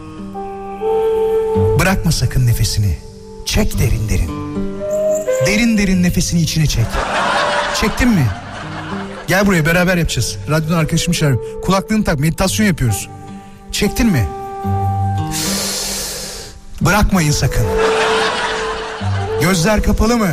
Bırakma 1.79 2.11
sakın 2.11 2.47
nefesini. 2.47 2.97
Çek 3.45 3.79
derin 3.79 4.09
derin. 4.09 4.31
Derin 5.45 5.77
derin 5.77 6.03
nefesini 6.03 6.41
içine 6.41 6.65
çek. 6.65 6.85
Çektin 7.81 8.09
mi? 8.09 8.27
Gel 9.29 9.47
buraya 9.47 9.65
beraber 9.65 9.97
yapacağız. 9.97 10.37
Radyodan 10.49 10.77
arkadaşım 10.77 11.13
çağırıyor. 11.13 11.61
Kulaklığını 11.61 12.03
tak 12.03 12.19
meditasyon 12.19 12.67
yapıyoruz. 12.67 13.09
Çektin 13.71 14.07
mi? 14.07 14.25
Bırakmayın 16.81 17.31
sakın. 17.31 17.65
Gözler 19.41 19.83
kapalı 19.83 20.17
mı? 20.17 20.29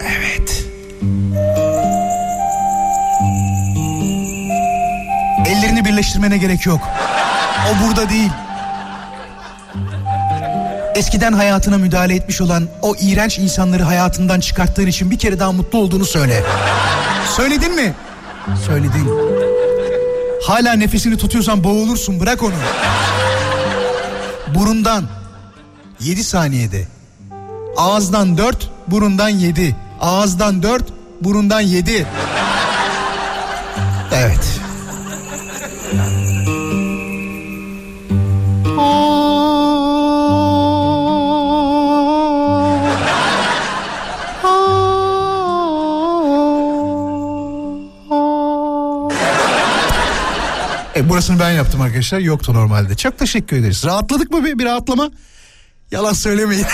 Evet. 0.00 0.64
Ellerini 5.46 5.84
birleştirmene 5.84 6.38
gerek 6.38 6.66
yok. 6.66 6.80
O 7.70 7.86
burada 7.86 8.10
değil. 8.10 8.30
Eskiden 10.94 11.32
hayatına 11.32 11.78
müdahale 11.78 12.14
etmiş 12.14 12.40
olan 12.40 12.68
o 12.82 12.94
iğrenç 13.00 13.38
insanları 13.38 13.82
hayatından 13.82 14.40
çıkarttığın 14.40 14.86
için 14.86 15.10
bir 15.10 15.18
kere 15.18 15.38
daha 15.38 15.52
mutlu 15.52 15.78
olduğunu 15.78 16.04
söyle. 16.04 16.42
Söyledin 17.36 17.74
mi? 17.74 17.94
Söyledin. 18.66 19.10
Hala 20.46 20.72
nefesini 20.72 21.16
tutuyorsan 21.16 21.64
boğulursun 21.64 22.20
bırak 22.20 22.42
onu. 22.42 22.54
Burundan 24.54 25.04
7 26.00 26.24
saniyede. 26.24 26.88
Ağızdan 27.76 28.38
4, 28.38 28.70
burundan 28.86 29.28
7. 29.28 29.76
Ağızdan 30.00 30.62
4, 30.62 30.84
burundan 31.20 31.60
7. 31.60 32.06
Evet. 34.12 34.63
Burasını 51.14 51.38
ben 51.38 51.50
yaptım 51.50 51.80
arkadaşlar. 51.80 52.18
Yoktu 52.18 52.54
normalde. 52.54 52.96
Çok 52.96 53.18
teşekkür 53.18 53.56
ederiz. 53.56 53.84
Rahatladık 53.84 54.30
mı 54.30 54.44
bir, 54.44 54.58
bir 54.58 54.64
rahatlama? 54.64 55.10
Yalan 55.90 56.12
söylemeyin. 56.12 56.66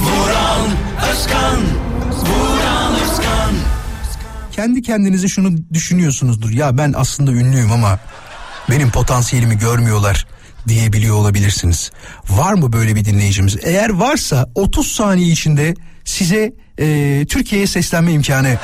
Vuran 0.00 0.68
Özkan 1.10 1.60
Vuran 2.10 2.94
Özkan 2.94 3.54
Kendi 4.52 4.82
kendinize 4.82 5.28
şunu 5.28 5.52
düşünüyorsunuzdur. 5.72 6.50
Ya 6.50 6.78
ben 6.78 6.94
aslında 6.96 7.32
ünlüyüm 7.32 7.72
ama 7.72 7.98
benim 8.70 8.90
potansiyelimi 8.90 9.58
görmüyorlar 9.58 10.26
diyebiliyor 10.68 11.16
olabilirsiniz. 11.16 11.90
Var 12.28 12.52
mı 12.52 12.72
böyle 12.72 12.94
bir 12.94 13.04
dinleyicimiz? 13.04 13.56
Eğer 13.62 13.90
varsa 13.90 14.46
30 14.54 14.92
saniye 14.92 15.28
içinde 15.28 15.74
size 16.04 16.52
e, 16.78 17.26
Türkiye'ye 17.28 17.66
seslenme 17.66 18.12
imkanı 18.12 18.58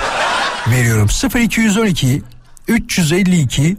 veriyorum. 0.70 1.08
0212 1.40 2.22
352 2.68 3.76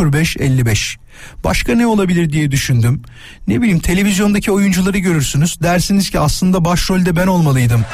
0555. 0.00 0.98
Başka 1.44 1.74
ne 1.74 1.86
olabilir 1.86 2.32
diye 2.32 2.50
düşündüm. 2.50 3.02
Ne 3.48 3.60
bileyim 3.60 3.78
televizyondaki 3.78 4.52
oyuncuları 4.52 4.98
görürsünüz. 4.98 5.60
Dersiniz 5.62 6.10
ki 6.10 6.20
aslında 6.20 6.64
başrolde 6.64 7.16
ben 7.16 7.26
olmalıydım. 7.26 7.84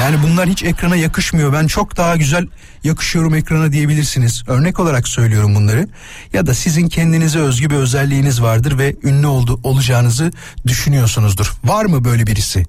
Yani 0.00 0.16
bunlar 0.22 0.48
hiç 0.48 0.62
ekrana 0.62 0.96
yakışmıyor. 0.96 1.52
Ben 1.52 1.66
çok 1.66 1.96
daha 1.96 2.16
güzel 2.16 2.46
yakışıyorum 2.84 3.34
ekrana 3.34 3.72
diyebilirsiniz. 3.72 4.44
Örnek 4.46 4.80
olarak 4.80 5.08
söylüyorum 5.08 5.54
bunları. 5.54 5.88
Ya 6.32 6.46
da 6.46 6.54
sizin 6.54 6.88
kendinize 6.88 7.38
özgü 7.38 7.70
bir 7.70 7.76
özelliğiniz 7.76 8.42
vardır 8.42 8.78
ve 8.78 8.96
ünlü 9.02 9.26
oldu, 9.26 9.60
olacağınızı 9.62 10.32
düşünüyorsunuzdur. 10.66 11.52
Var 11.64 11.84
mı 11.84 12.04
böyle 12.04 12.26
birisi? 12.26 12.64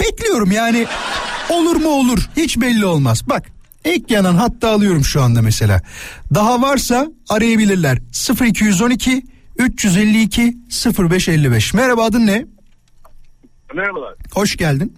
Bekliyorum 0.00 0.52
yani 0.52 0.86
olur 1.50 1.76
mu 1.76 1.88
olur 1.88 2.28
hiç 2.36 2.60
belli 2.60 2.86
olmaz. 2.86 3.28
Bak 3.28 3.44
ek 3.84 4.14
yanan 4.14 4.34
hatta 4.34 4.70
alıyorum 4.70 5.04
şu 5.04 5.22
anda 5.22 5.42
mesela. 5.42 5.80
Daha 6.34 6.62
varsa 6.62 7.06
arayabilirler 7.28 7.98
0212 8.46 9.22
352 9.58 10.56
0555. 10.98 11.74
Merhaba 11.74 12.04
adın 12.04 12.26
ne? 12.26 12.46
Merhabalar. 13.74 14.14
Hoş 14.34 14.56
geldin. 14.56 14.94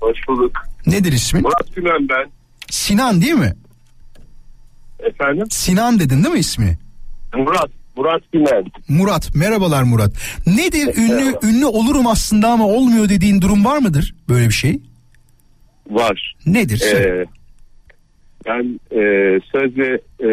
Hoş 0.00 0.18
bulduk. 0.28 0.52
Nedir 0.86 1.12
ismin? 1.12 1.42
Murat 1.42 1.74
Gümen 1.76 2.08
ben. 2.08 2.30
Sinan 2.70 3.22
değil 3.22 3.32
mi? 3.34 3.54
Efendim? 5.00 5.46
Sinan 5.50 5.98
dedin 6.00 6.22
değil 6.24 6.34
mi 6.34 6.40
ismini? 6.40 6.78
Murat. 7.36 7.70
Murat 7.96 8.22
Gümen. 8.32 8.64
Murat. 8.88 9.34
Merhabalar 9.34 9.82
Murat. 9.82 10.12
Nedir 10.46 10.96
ünlü 10.96 11.14
Merhaba. 11.24 11.38
ünlü 11.46 11.66
olurum 11.66 12.06
aslında 12.06 12.48
ama 12.48 12.66
olmuyor 12.66 13.08
dediğin 13.08 13.40
durum 13.40 13.64
var 13.64 13.78
mıdır? 13.78 14.14
Böyle 14.28 14.48
bir 14.48 14.54
şey. 14.54 14.80
Var. 15.90 16.36
Nedir? 16.46 16.82
Ee, 16.94 17.24
ben 18.46 18.80
e, 18.90 19.00
söz 19.52 19.78
ve 19.78 20.00
e, 20.20 20.28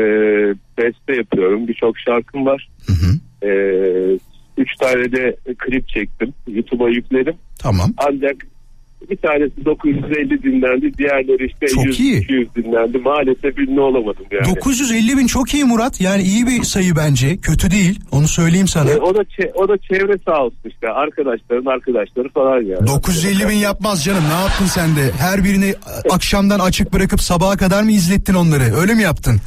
beste 0.78 1.16
yapıyorum. 1.16 1.68
Birçok 1.68 2.00
şarkım 2.00 2.46
var. 2.46 2.70
Hı 2.88 2.94
hı. 2.94 3.48
E, 3.50 3.52
üç 4.58 4.76
tane 4.76 5.12
de 5.12 5.36
klip 5.58 5.88
çektim. 5.88 6.34
YouTube'a 6.48 6.90
yükledim. 6.90 7.36
Tamam. 7.60 7.94
Ancak 7.98 8.36
bir 9.10 9.18
tanesi 9.18 9.66
950 9.66 10.44
dinlendi. 10.44 10.98
Diğerleri 10.98 11.46
işte 11.46 11.68
Çok 11.68 11.86
100, 11.86 12.00
iyi. 12.00 12.24
200 12.24 12.56
dinlendi. 12.56 12.98
Maalesef 12.98 13.58
ünlü 13.58 13.82
olamadım 13.82 14.26
yani. 14.32 14.56
950 14.56 15.18
bin 15.18 15.28
çok 15.28 15.54
iyi 15.54 15.64
Murat. 15.64 16.02
Yani 16.02 16.24
iyi 16.24 16.48
bir 16.48 16.64
sayı 16.64 16.96
bence. 16.96 17.38
Kötü 17.38 17.72
değil. 17.72 18.00
Onu 18.12 18.28
söyleyeyim 18.28 18.68
sana. 18.68 18.92
E, 18.92 18.98
o 18.98 19.16
da 19.16 19.24
o 19.54 19.68
da 19.68 19.78
çevre 19.78 20.18
sağ 20.26 20.44
olsun 20.44 20.70
işte. 20.70 20.90
Arkadaşların 20.90 21.66
arkadaşları 21.66 22.30
falan 22.30 22.62
yani. 22.62 22.88
950 22.88 23.50
bin 23.50 23.58
yapmaz 23.58 24.04
canım 24.04 24.24
ne 24.30 24.42
yaptın 24.42 24.66
sen 24.66 24.96
de 24.96 25.12
her 25.20 25.44
birini 25.44 25.74
akşamdan 26.10 26.60
açık 26.60 26.94
bırakıp 26.94 27.22
sabaha 27.22 27.58
kadar 27.58 27.84
mı 27.84 27.92
izlettin 27.92 28.34
onları 28.34 28.64
öyle 28.64 28.94
mi 28.94 29.02
yaptın? 29.02 29.42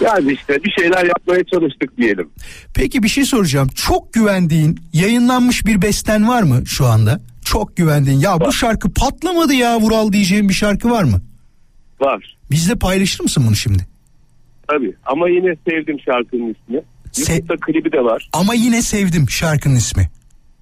Yani 0.00 0.32
işte 0.32 0.64
bir 0.64 0.70
şeyler 0.70 1.04
yapmaya 1.04 1.44
çalıştık 1.44 1.96
diyelim. 1.96 2.30
Peki 2.74 3.02
bir 3.02 3.08
şey 3.08 3.24
soracağım 3.24 3.68
çok 3.68 4.12
güvendiğin 4.12 4.80
yayınlanmış 4.92 5.66
bir 5.66 5.82
besten 5.82 6.28
var 6.28 6.42
mı 6.42 6.66
şu 6.66 6.86
anda? 6.86 7.20
Çok 7.44 7.76
güvendiğin 7.76 8.18
ya 8.20 8.40
bu 8.40 8.52
şarkı 8.52 8.92
patlamadı 8.92 9.54
ya 9.54 9.80
Vural 9.80 10.12
diyeceğin 10.12 10.48
bir 10.48 10.54
şarkı 10.54 10.90
var 10.90 11.02
mı? 11.04 11.20
Var. 12.00 12.36
Bizle 12.50 12.74
paylaşır 12.74 13.22
mısın 13.22 13.44
bunu 13.46 13.56
şimdi? 13.56 13.86
Tabii 14.68 14.94
ama 15.06 15.28
yine 15.28 15.54
sevdim 15.68 16.00
şarkının 16.00 16.54
ismini. 16.54 16.82
Se- 17.12 17.32
YouTube'da 17.32 17.56
klibi 17.56 17.92
de 17.92 18.04
var. 18.04 18.30
Ama 18.32 18.54
yine 18.54 18.82
sevdim 18.82 19.30
şarkının 19.30 19.76
ismi. 19.76 20.10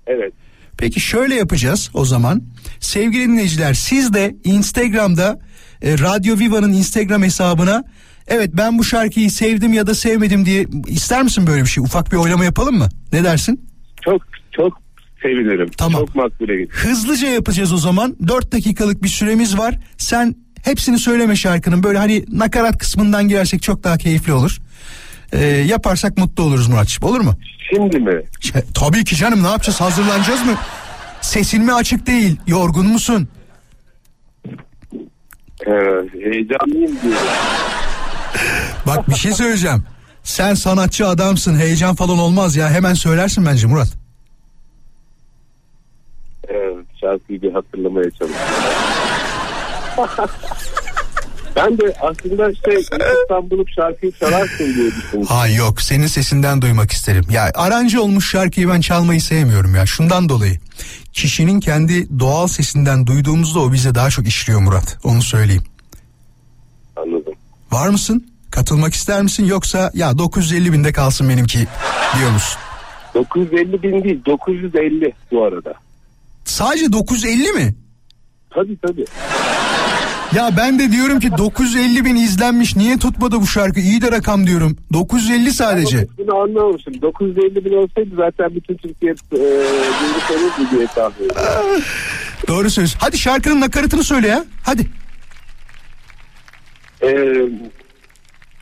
Evet. 0.07 0.33
Peki 0.79 1.01
şöyle 1.01 1.35
yapacağız 1.35 1.91
o 1.95 2.05
zaman. 2.05 2.43
Sevgili 2.81 3.25
dinleyiciler 3.29 3.75
siz 3.75 4.15
de 4.15 4.37
Instagram'da 4.45 5.41
e, 5.83 5.93
Radyo 5.99 6.39
Viva'nın 6.39 6.73
Instagram 6.73 7.23
hesabına 7.23 7.85
evet 8.27 8.51
ben 8.53 8.79
bu 8.79 8.85
şarkıyı 8.85 9.31
sevdim 9.31 9.73
ya 9.73 9.87
da 9.87 9.95
sevmedim 9.95 10.47
diye 10.47 10.67
ister 10.87 11.23
misin 11.23 11.47
böyle 11.47 11.63
bir 11.63 11.69
şey? 11.69 11.85
Ufak 11.85 12.13
bir 12.13 12.17
oylama 12.17 12.45
yapalım 12.45 12.79
mı? 12.79 12.89
Ne 13.13 13.25
dersin? 13.25 13.69
Çok 14.05 14.23
çok 14.53 14.73
sevinirim. 15.23 15.71
Tamam. 15.77 16.01
Çok 16.01 16.15
makbule 16.15 16.57
gitti. 16.57 16.73
Hızlıca 16.77 17.29
yapacağız 17.29 17.73
o 17.73 17.77
zaman. 17.77 18.17
4 18.29 18.53
dakikalık 18.53 19.03
bir 19.03 19.09
süremiz 19.09 19.59
var. 19.59 19.79
Sen 19.99 20.35
hepsini 20.65 20.99
söyleme 20.99 21.37
şarkının 21.37 21.83
böyle 21.83 21.99
hani 21.99 22.25
nakarat 22.33 22.79
kısmından 22.79 23.29
girersek 23.29 23.63
çok 23.63 23.85
daha 23.85 23.99
keyifli 23.99 24.33
olur. 24.33 24.59
Ee, 25.33 25.47
yaparsak 25.47 26.19
mutlu 26.19 26.43
oluruz 26.43 26.69
Muratçım 26.69 27.05
olur 27.09 27.21
mu? 27.21 27.35
Şimdi 27.75 27.99
mi? 27.99 28.23
Şey, 28.41 28.63
tabii 28.75 29.05
ki 29.05 29.17
canım 29.17 29.43
ne 29.43 29.49
yapacağız 29.49 29.81
hazırlanacağız 29.81 30.47
mı? 30.47 30.55
Sesin 31.21 31.65
mi 31.65 31.73
açık 31.73 32.07
değil 32.07 32.37
yorgun 32.47 32.87
musun? 32.87 33.29
Ee, 35.67 35.71
heyecanlıyım 36.13 36.99
diyorum. 37.03 37.29
Bak 38.87 39.09
bir 39.09 39.15
şey 39.15 39.33
söyleyeceğim. 39.33 39.85
Sen 40.23 40.55
sanatçı 40.55 41.07
adamsın 41.07 41.59
heyecan 41.59 41.95
falan 41.95 42.19
olmaz 42.19 42.57
ya 42.57 42.71
hemen 42.71 42.95
söylersin 42.95 43.47
bence 43.47 43.67
Murat. 43.67 43.89
Ee, 46.49 46.55
şarkıyı 47.09 47.43
bir 47.43 47.53
hatırlamaya 47.53 48.11
çalışıyorum. 48.11 48.35
ben 51.57 51.79
de 51.79 51.95
aslında 52.01 52.55
şey 52.55 52.83
sen 53.29 53.51
bulup 53.51 53.69
şarkıyı 53.71 54.13
çalarsın 54.13 54.75
diye 54.75 54.91
düşündüm. 54.91 55.27
Ha 55.27 55.49
yok 55.49 55.83
senin 55.83 56.07
sesinden 56.07 56.63
duymak 56.63 56.93
isterim. 56.93 57.25
Ya 57.31 57.51
arancı 57.55 58.03
olmuş 58.03 58.31
şarkıyı 58.31 58.69
ben 58.69 58.81
çalmayı 58.81 59.21
sevmiyorum 59.21 59.75
ya 59.75 59.87
şundan 59.87 60.29
dolayı. 60.29 60.59
Kişinin 61.13 61.61
kendi 61.61 62.21
doğal 62.21 62.47
sesinden 62.47 63.07
duyduğumuzda 63.07 63.61
o 63.61 63.73
bize 63.73 63.95
daha 63.95 64.11
çok 64.11 64.27
işliyor 64.27 64.61
Murat 64.61 64.99
onu 65.05 65.23
söyleyeyim. 65.23 65.65
Anladım. 66.97 67.35
Var 67.73 67.89
mısın? 67.89 68.29
Katılmak 68.51 68.95
ister 68.95 69.23
misin 69.23 69.45
yoksa 69.45 69.91
ya 69.95 70.19
950 70.19 70.73
binde 70.73 70.93
kalsın 70.93 71.29
benimki 71.29 71.59
diyor 72.19 72.31
musun? 72.31 72.59
950 73.15 73.83
bin 73.83 74.05
değil 74.05 74.25
950 74.27 75.13
bu 75.33 75.45
arada. 75.45 75.75
Sadece 76.53 76.93
950 76.93 77.53
mi? 77.53 77.75
Tabii 78.51 78.77
tabii. 78.87 79.05
Ya 80.35 80.51
ben 80.57 80.79
de 80.79 80.93
diyorum 80.93 81.21
ki 81.21 81.31
950 81.39 82.05
bin 82.05 82.17
izlenmiş 82.17 82.77
niye 82.77 82.99
tutmadı 82.99 83.37
bu 83.41 83.47
şarkı 83.47 83.81
iyi 83.81 84.03
de 84.03 84.13
rakam 84.13 84.47
diyorum 84.47 84.77
950 84.93 85.53
sadece. 85.53 86.07
Bunu 86.19 86.37
anlamamışım. 86.37 87.03
950 87.03 87.65
bin 87.65 87.73
olsaydı 87.73 88.11
zaten 88.17 88.55
bütün 88.55 88.77
Türkiye 88.77 89.13
e, 89.13 89.37
duymuş 90.01 90.31
olurdu 90.31 90.71
diye 90.77 90.87
tahmin 90.87 91.17
ediyorum. 91.31 91.83
Doğru 92.49 92.71
söylüyorsun. 92.71 92.99
Hadi 93.03 93.19
şarkının 93.19 93.61
nakaratını 93.61 94.05
söyle 94.05 94.29
ya 94.29 94.45
hadi. 94.63 94.87
Ee, 97.03 97.09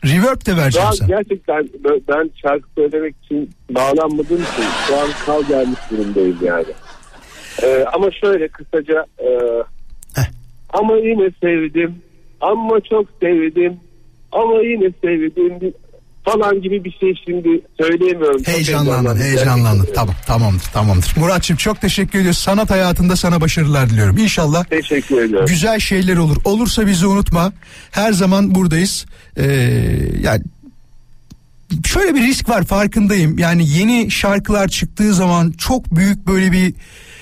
Reverb 0.05 0.45
de 0.45 0.57
vereceğim 0.57 0.87
an 0.87 0.91
sana. 0.91 1.07
gerçekten 1.07 1.69
ben- 1.83 2.01
ben 2.07 2.29
şarkı 2.41 2.67
söylemek 2.77 3.15
için 3.25 3.49
bağlanmadığım 3.71 4.37
için 4.43 4.65
şu 4.87 4.95
an 4.99 5.07
kal 5.25 5.43
gelmiş 5.47 5.79
durumdayım 5.91 6.37
yani. 6.45 6.65
Ee, 7.63 7.85
ama 7.93 8.11
şöyle 8.11 8.47
kısaca 8.47 9.05
e, 9.19 9.29
Heh. 10.15 10.25
ama 10.73 10.95
yine 10.95 11.29
sevdim 11.41 11.95
ama 12.41 12.79
çok 12.89 13.05
sevdim 13.21 13.79
ama 14.31 14.61
yine 14.61 14.91
sevdim 15.01 15.73
falan 16.25 16.61
gibi 16.61 16.83
bir 16.83 16.91
şey 16.91 17.13
şimdi 17.25 17.61
söyleyemiyorum. 17.81 18.41
Heyecanlandın, 18.45 19.17
heyecanlandın. 19.17 19.87
Tamam, 19.95 20.15
tamamdır, 20.27 20.65
tamamdır. 20.73 21.13
Muratçım 21.17 21.57
çok 21.57 21.81
teşekkür 21.81 22.19
ediyoruz. 22.19 22.37
Sanat 22.37 22.69
hayatında 22.69 23.15
sana 23.15 23.41
başarılar 23.41 23.89
diliyorum. 23.89 24.17
İnşallah 24.17 24.63
Teşekkür 24.63 25.21
ediyorum. 25.21 25.47
güzel 25.47 25.79
şeyler 25.79 26.17
olur. 26.17 26.37
Olursa 26.45 26.87
bizi 26.87 27.07
unutma. 27.07 27.53
Her 27.91 28.11
zaman 28.11 28.55
buradayız. 28.55 29.05
Ee, 29.37 29.43
yani 30.21 30.41
şöyle 31.85 32.15
bir 32.15 32.21
risk 32.21 32.49
var 32.49 32.63
farkındayım. 32.63 33.39
Yani 33.39 33.69
yeni 33.69 34.11
şarkılar 34.11 34.67
çıktığı 34.67 35.13
zaman 35.13 35.51
çok 35.51 35.95
büyük 35.95 36.27
böyle 36.27 36.51
bir 36.51 36.73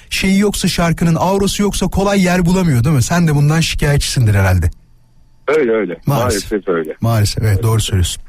şeyi 0.10 0.40
yoksa 0.40 0.68
şarkının 0.68 1.16
aurası 1.20 1.62
yoksa 1.62 1.88
kolay 1.88 2.24
yer 2.24 2.46
bulamıyor 2.46 2.84
değil 2.84 2.96
mi? 2.96 3.04
Sen 3.04 3.28
de 3.28 3.36
bundan 3.36 3.62
şikayetçisindir 3.62 4.36
herhalde. 4.36 4.70
Öyle 5.48 5.72
öyle. 5.72 5.98
Maalesef. 6.06 6.52
Maalesef 6.52 6.68
öyle. 6.68 6.96
Maalesef 7.02 7.44
evet 7.44 7.64
doğru 7.64 7.82
söylüyorsun. 7.82 8.24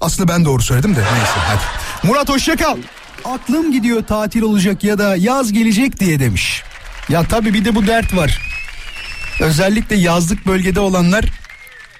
Aslında 0.00 0.32
ben 0.32 0.44
doğru 0.44 0.62
söyledim 0.62 0.96
de 0.96 1.00
neyse 1.00 1.32
hadi. 1.36 1.60
Murat 2.06 2.28
hoşçakal. 2.28 2.76
Aklım 3.24 3.72
gidiyor 3.72 4.02
tatil 4.02 4.42
olacak 4.42 4.84
ya 4.84 4.98
da 4.98 5.16
yaz 5.16 5.52
gelecek 5.52 6.00
diye 6.00 6.20
demiş. 6.20 6.62
Ya 7.08 7.22
tabii 7.24 7.54
bir 7.54 7.64
de 7.64 7.74
bu 7.74 7.86
dert 7.86 8.16
var. 8.16 8.40
Özellikle 9.40 9.96
yazlık 9.96 10.46
bölgede 10.46 10.80
olanlar 10.80 11.24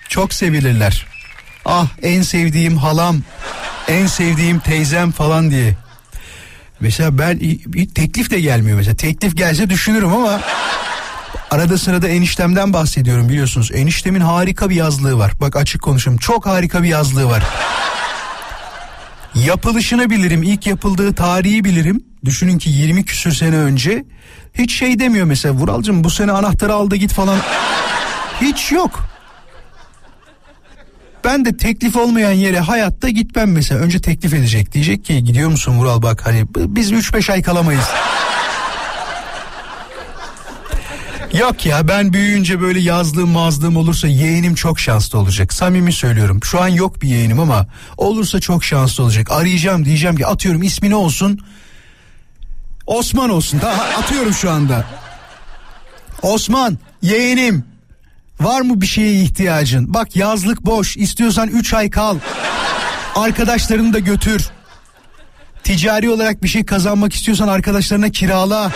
çok 0.08 0.34
sevilirler. 0.34 1.06
Ah 1.64 1.86
en 2.02 2.22
sevdiğim 2.22 2.76
halam, 2.76 3.16
en 3.88 4.06
sevdiğim 4.06 4.58
teyzem 4.58 5.10
falan 5.10 5.50
diye. 5.50 5.76
Mesela 6.80 7.18
ben 7.18 7.40
bir 7.40 7.88
teklif 7.88 8.30
de 8.30 8.40
gelmiyor 8.40 8.76
mesela. 8.76 8.96
Teklif 8.96 9.36
gelse 9.36 9.70
düşünürüm 9.70 10.12
ama 10.12 10.40
Arada 11.50 11.78
sırada 11.78 12.08
eniştemden 12.08 12.72
bahsediyorum 12.72 13.28
biliyorsunuz. 13.28 13.70
Eniştemin 13.72 14.20
harika 14.20 14.70
bir 14.70 14.74
yazlığı 14.74 15.18
var. 15.18 15.32
Bak 15.40 15.56
açık 15.56 15.82
konuşayım. 15.82 16.18
Çok 16.18 16.46
harika 16.46 16.82
bir 16.82 16.88
yazlığı 16.88 17.26
var. 17.28 17.42
Yapılışını 19.34 20.10
bilirim. 20.10 20.42
ilk 20.42 20.66
yapıldığı 20.66 21.14
tarihi 21.14 21.64
bilirim. 21.64 22.04
Düşünün 22.24 22.58
ki 22.58 22.70
20 22.70 23.04
küsür 23.04 23.32
sene 23.32 23.56
önce. 23.56 24.04
Hiç 24.54 24.78
şey 24.78 24.98
demiyor 24.98 25.26
mesela. 25.26 25.54
Vuralcığım 25.54 26.04
bu 26.04 26.10
sene 26.10 26.32
anahtarı 26.32 26.74
aldı 26.74 26.96
git 26.96 27.12
falan. 27.12 27.38
Hiç 28.40 28.72
yok. 28.72 29.09
Ben 31.24 31.44
de 31.44 31.56
teklif 31.56 31.96
olmayan 31.96 32.32
yere 32.32 32.60
hayatta 32.60 33.08
gitmem 33.08 33.52
mesela. 33.52 33.80
Önce 33.80 34.00
teklif 34.00 34.34
edecek. 34.34 34.72
Diyecek 34.72 35.04
ki 35.04 35.24
gidiyor 35.24 35.50
musun 35.50 35.78
Vural 35.78 36.02
bak 36.02 36.26
hani 36.26 36.46
biz 36.56 36.92
3-5 36.92 37.32
ay 37.32 37.42
kalamayız. 37.42 37.84
Yok 41.38 41.66
ya 41.66 41.88
ben 41.88 42.12
büyüyünce 42.12 42.60
böyle 42.60 42.80
yazlığım 42.80 43.30
mazlığım 43.30 43.76
olursa 43.76 44.08
yeğenim 44.08 44.54
çok 44.54 44.80
şanslı 44.80 45.18
olacak. 45.18 45.52
Samimi 45.52 45.92
söylüyorum. 45.92 46.40
Şu 46.44 46.60
an 46.60 46.68
yok 46.68 47.02
bir 47.02 47.08
yeğenim 47.08 47.40
ama 47.40 47.66
olursa 47.96 48.40
çok 48.40 48.64
şanslı 48.64 49.04
olacak. 49.04 49.30
Arayacağım 49.30 49.84
diyeceğim 49.84 50.16
ki 50.16 50.26
atıyorum 50.26 50.62
ismi 50.62 50.90
ne 50.90 50.96
olsun? 50.96 51.40
Osman 52.86 53.30
olsun. 53.30 53.60
Daha 53.60 53.82
atıyorum 53.82 54.32
şu 54.32 54.50
anda. 54.50 54.84
Osman 56.22 56.78
yeğenim 57.02 57.64
var 58.40 58.60
mı 58.60 58.80
bir 58.80 58.86
şeye 58.86 59.22
ihtiyacın? 59.22 59.94
Bak 59.94 60.16
yazlık 60.16 60.66
boş 60.66 60.96
istiyorsan 60.96 61.48
3 61.48 61.74
ay 61.74 61.90
kal. 61.90 62.18
Arkadaşlarını 63.14 63.92
da 63.92 63.98
götür. 63.98 64.50
Ticari 65.64 66.10
olarak 66.10 66.42
bir 66.42 66.48
şey 66.48 66.64
kazanmak 66.64 67.14
istiyorsan 67.14 67.48
arkadaşlarına 67.48 68.10
kirala. 68.10 68.72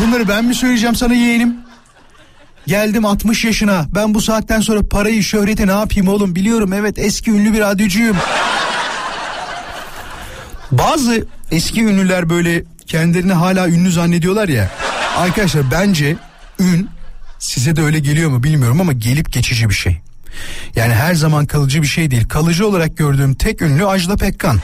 Bunları 0.00 0.28
ben 0.28 0.44
mi 0.44 0.54
söyleyeceğim 0.54 0.94
sana 0.94 1.14
yeğenim? 1.14 1.56
Geldim 2.66 3.04
60 3.04 3.44
yaşına. 3.44 3.86
Ben 3.94 4.14
bu 4.14 4.20
saatten 4.20 4.60
sonra 4.60 4.88
parayı, 4.88 5.22
şöhreti 5.22 5.66
ne 5.66 5.72
yapayım 5.72 6.08
oğlum? 6.08 6.34
Biliyorum 6.34 6.72
evet 6.72 6.98
eski 6.98 7.30
ünlü 7.30 7.52
bir 7.52 7.60
radyocuyum. 7.60 8.16
Bazı 10.72 11.26
eski 11.50 11.82
ünlüler 11.84 12.30
böyle 12.30 12.64
kendilerini 12.86 13.32
hala 13.32 13.68
ünlü 13.68 13.92
zannediyorlar 13.92 14.48
ya. 14.48 14.70
Arkadaşlar 15.16 15.70
bence 15.70 16.16
ün 16.58 16.88
size 17.42 17.76
de 17.76 17.82
öyle 17.82 17.98
geliyor 17.98 18.30
mu 18.30 18.42
bilmiyorum 18.42 18.80
ama 18.80 18.92
gelip 18.92 19.32
geçici 19.32 19.68
bir 19.68 19.74
şey. 19.74 20.00
Yani 20.76 20.94
her 20.94 21.14
zaman 21.14 21.46
kalıcı 21.46 21.82
bir 21.82 21.86
şey 21.86 22.10
değil. 22.10 22.28
Kalıcı 22.28 22.66
olarak 22.66 22.96
gördüğüm 22.96 23.34
tek 23.34 23.62
ünlü 23.62 23.86
Ajda 23.86 24.16
Pekkan 24.16 24.60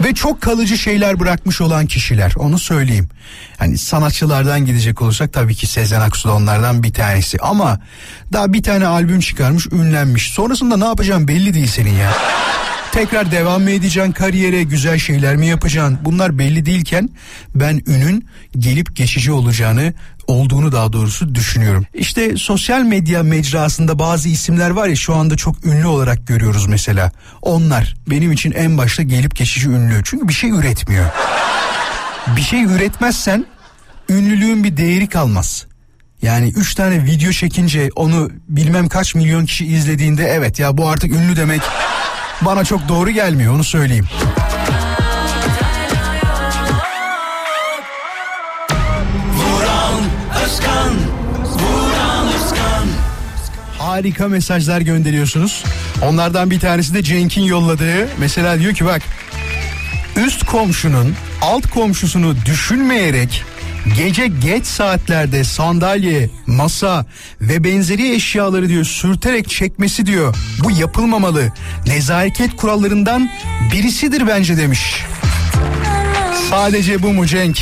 ve 0.00 0.14
çok 0.14 0.40
kalıcı 0.40 0.78
şeyler 0.78 1.20
bırakmış 1.20 1.60
olan 1.60 1.86
kişiler 1.86 2.32
onu 2.36 2.58
söyleyeyim. 2.58 3.08
Hani 3.58 3.78
sanatçılardan 3.78 4.66
gidecek 4.66 5.02
olursak 5.02 5.32
tabii 5.32 5.54
ki 5.54 5.66
Sezen 5.66 6.00
Aksu 6.00 6.28
da 6.28 6.34
onlardan 6.34 6.82
bir 6.82 6.92
tanesi 6.92 7.38
ama 7.38 7.80
daha 8.32 8.52
bir 8.52 8.62
tane 8.62 8.86
albüm 8.86 9.20
çıkarmış 9.20 9.66
ünlenmiş. 9.66 10.32
Sonrasında 10.32 10.76
ne 10.76 10.84
yapacağım 10.84 11.28
belli 11.28 11.54
değil 11.54 11.66
senin 11.66 11.94
ya. 11.94 12.12
Tekrar 12.92 13.32
devam 13.32 13.62
mı 13.62 13.70
edeceksin 13.70 14.12
kariyere 14.12 14.62
güzel 14.62 14.98
şeyler 14.98 15.36
mi 15.36 15.46
yapacaksın 15.46 15.98
bunlar 16.04 16.38
belli 16.38 16.66
değilken 16.66 17.08
ben 17.54 17.82
ünün 17.86 18.28
gelip 18.58 18.96
geçici 18.96 19.32
olacağını 19.32 19.94
olduğunu 20.26 20.72
daha 20.72 20.92
doğrusu 20.92 21.34
düşünüyorum. 21.34 21.86
İşte 21.94 22.36
sosyal 22.36 22.82
medya 22.82 23.22
mecrasında 23.22 23.98
bazı 23.98 24.28
isimler 24.28 24.70
var 24.70 24.88
ya 24.88 24.96
şu 24.96 25.14
anda 25.14 25.36
çok 25.36 25.66
ünlü 25.66 25.86
olarak 25.86 26.26
görüyoruz 26.26 26.66
mesela. 26.66 27.12
Onlar 27.42 27.94
benim 28.06 28.32
için 28.32 28.52
en 28.52 28.78
başta 28.78 29.02
gelip 29.02 29.36
geçici 29.36 29.68
ünlü. 29.68 30.00
Çünkü 30.04 30.28
bir 30.28 30.32
şey 30.32 30.50
üretmiyor. 30.50 31.06
Bir 32.36 32.42
şey 32.42 32.62
üretmezsen 32.64 33.46
ünlülüğün 34.08 34.64
bir 34.64 34.76
değeri 34.76 35.06
kalmaz. 35.06 35.66
Yani 36.22 36.52
üç 36.56 36.74
tane 36.74 37.04
video 37.04 37.32
çekince 37.32 37.88
onu 37.96 38.30
bilmem 38.48 38.88
kaç 38.88 39.14
milyon 39.14 39.46
kişi 39.46 39.66
izlediğinde 39.66 40.24
evet 40.24 40.58
ya 40.58 40.78
bu 40.78 40.88
artık 40.88 41.10
ünlü 41.10 41.36
demek 41.36 41.60
bana 42.42 42.64
çok 42.64 42.88
doğru 42.88 43.10
gelmiyor 43.10 43.54
onu 43.54 43.64
söyleyeyim. 43.64 44.06
Harika 53.78 54.28
mesajlar 54.28 54.80
gönderiyorsunuz. 54.80 55.64
Onlardan 56.02 56.50
bir 56.50 56.60
tanesi 56.60 56.94
de 56.94 57.02
Cenk'in 57.02 57.42
yolladığı. 57.42 58.08
Mesela 58.18 58.58
diyor 58.58 58.74
ki 58.74 58.84
bak 58.84 59.02
üst 60.26 60.46
komşunun 60.46 61.14
alt 61.42 61.70
komşusunu 61.70 62.34
düşünmeyerek 62.46 63.44
Gece 63.96 64.26
geç 64.26 64.66
saatlerde 64.66 65.44
sandalye, 65.44 66.30
masa 66.46 67.06
ve 67.40 67.64
benzeri 67.64 68.14
eşyaları 68.14 68.68
diyor 68.68 68.84
sürterek 68.84 69.48
çekmesi 69.48 70.06
diyor. 70.06 70.36
Bu 70.64 70.70
yapılmamalı. 70.70 71.52
Nezaket 71.86 72.56
kurallarından 72.56 73.30
birisidir 73.72 74.26
bence 74.26 74.56
demiş. 74.56 75.04
Sadece 76.50 77.02
bu 77.02 77.12
mu 77.12 77.26
Cenk? 77.26 77.58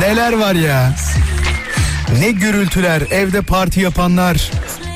Neler 0.00 0.32
var 0.32 0.54
ya? 0.54 0.94
Ne 2.20 2.30
gürültüler, 2.30 3.02
evde 3.10 3.40
parti 3.40 3.80
yapanlar. 3.80 4.50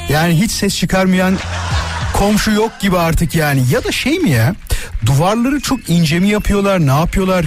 Yani 0.09 0.41
hiç 0.41 0.51
ses 0.51 0.77
çıkarmayan 0.77 1.39
komşu 2.15 2.51
yok 2.51 2.81
gibi 2.81 2.99
artık 2.99 3.35
yani. 3.35 3.63
Ya 3.71 3.85
da 3.85 3.93
şey 3.93 4.19
mi 4.19 4.31
ya? 4.31 4.55
Duvarları 5.07 5.61
çok 5.61 5.91
ince 5.91 6.19
mi 6.19 6.29
yapıyorlar, 6.29 6.87
ne 6.87 6.93
yapıyorlar? 7.01 7.45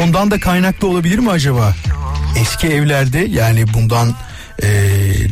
Ondan 0.00 0.30
da 0.30 0.40
kaynaklı 0.40 0.88
olabilir 0.88 1.18
mi 1.18 1.30
acaba? 1.30 1.74
Eski 2.40 2.66
evlerde 2.68 3.18
yani 3.18 3.74
bundan 3.74 4.14
e, 4.62 4.68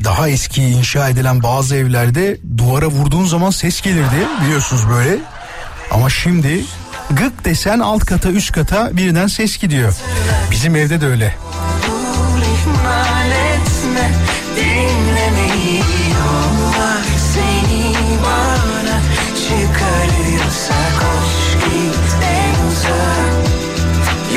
daha 0.05 0.29
eski 0.29 0.63
inşa 0.63 1.09
edilen 1.09 1.43
bazı 1.43 1.77
evlerde 1.77 2.39
duvara 2.59 2.87
vurduğun 2.87 3.27
zaman 3.27 3.51
ses 3.51 3.81
gelirdi 3.81 4.27
biliyorsunuz 4.45 4.83
böyle. 4.89 5.19
Ama 5.91 6.11
şimdi 6.11 6.65
gık 7.11 7.45
desen 7.45 7.79
alt 7.79 8.05
kata 8.05 8.31
üst 8.31 8.53
kata 8.53 8.97
birden 8.97 9.27
ses 9.27 9.59
gidiyor. 9.59 9.95
Bizim 10.51 10.77
evde 10.77 11.01
de 11.01 11.07
öyle. 11.07 11.35
etme 13.61 14.11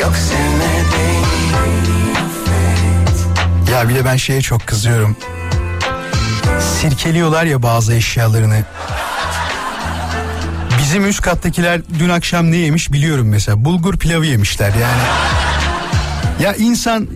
yok 0.04 0.16
sevme 0.18 0.84
beni 0.94 1.24
Ya 3.72 3.90
bir 3.90 3.96
de 3.96 4.06
ben 4.06 4.16
şeye 4.16 4.42
çok 4.42 4.68
kızıyorum. 4.68 5.18
Sirkeliyorlar 6.80 7.46
ya 7.46 7.64
bazı 7.64 7.94
eşyalarını. 7.94 8.64
Bizim 10.80 11.10
üst 11.10 11.22
kattakiler 11.22 11.82
dün 12.00 12.10
akşam 12.10 12.52
ne 12.52 12.56
yemiş 12.56 12.94
biliyorum 12.94 13.28
mesela. 13.30 13.66
Bulgur 13.66 13.98
pilavı 13.98 14.26
yemişler 14.26 14.74
yani. 14.82 15.02
Ya 16.44 16.54
insan 16.54 17.08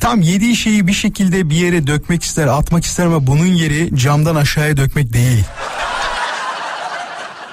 tam 0.00 0.20
yediği 0.20 0.56
şeyi 0.56 0.86
bir 0.86 0.92
şekilde 0.92 1.50
bir 1.50 1.56
yere 1.56 1.86
dökmek 1.86 2.22
ister, 2.22 2.46
atmak 2.46 2.84
ister 2.84 3.06
ama 3.06 3.26
bunun 3.26 3.46
yeri 3.46 3.96
camdan 3.96 4.36
aşağıya 4.36 4.76
dökmek 4.76 5.12
değil. 5.12 5.44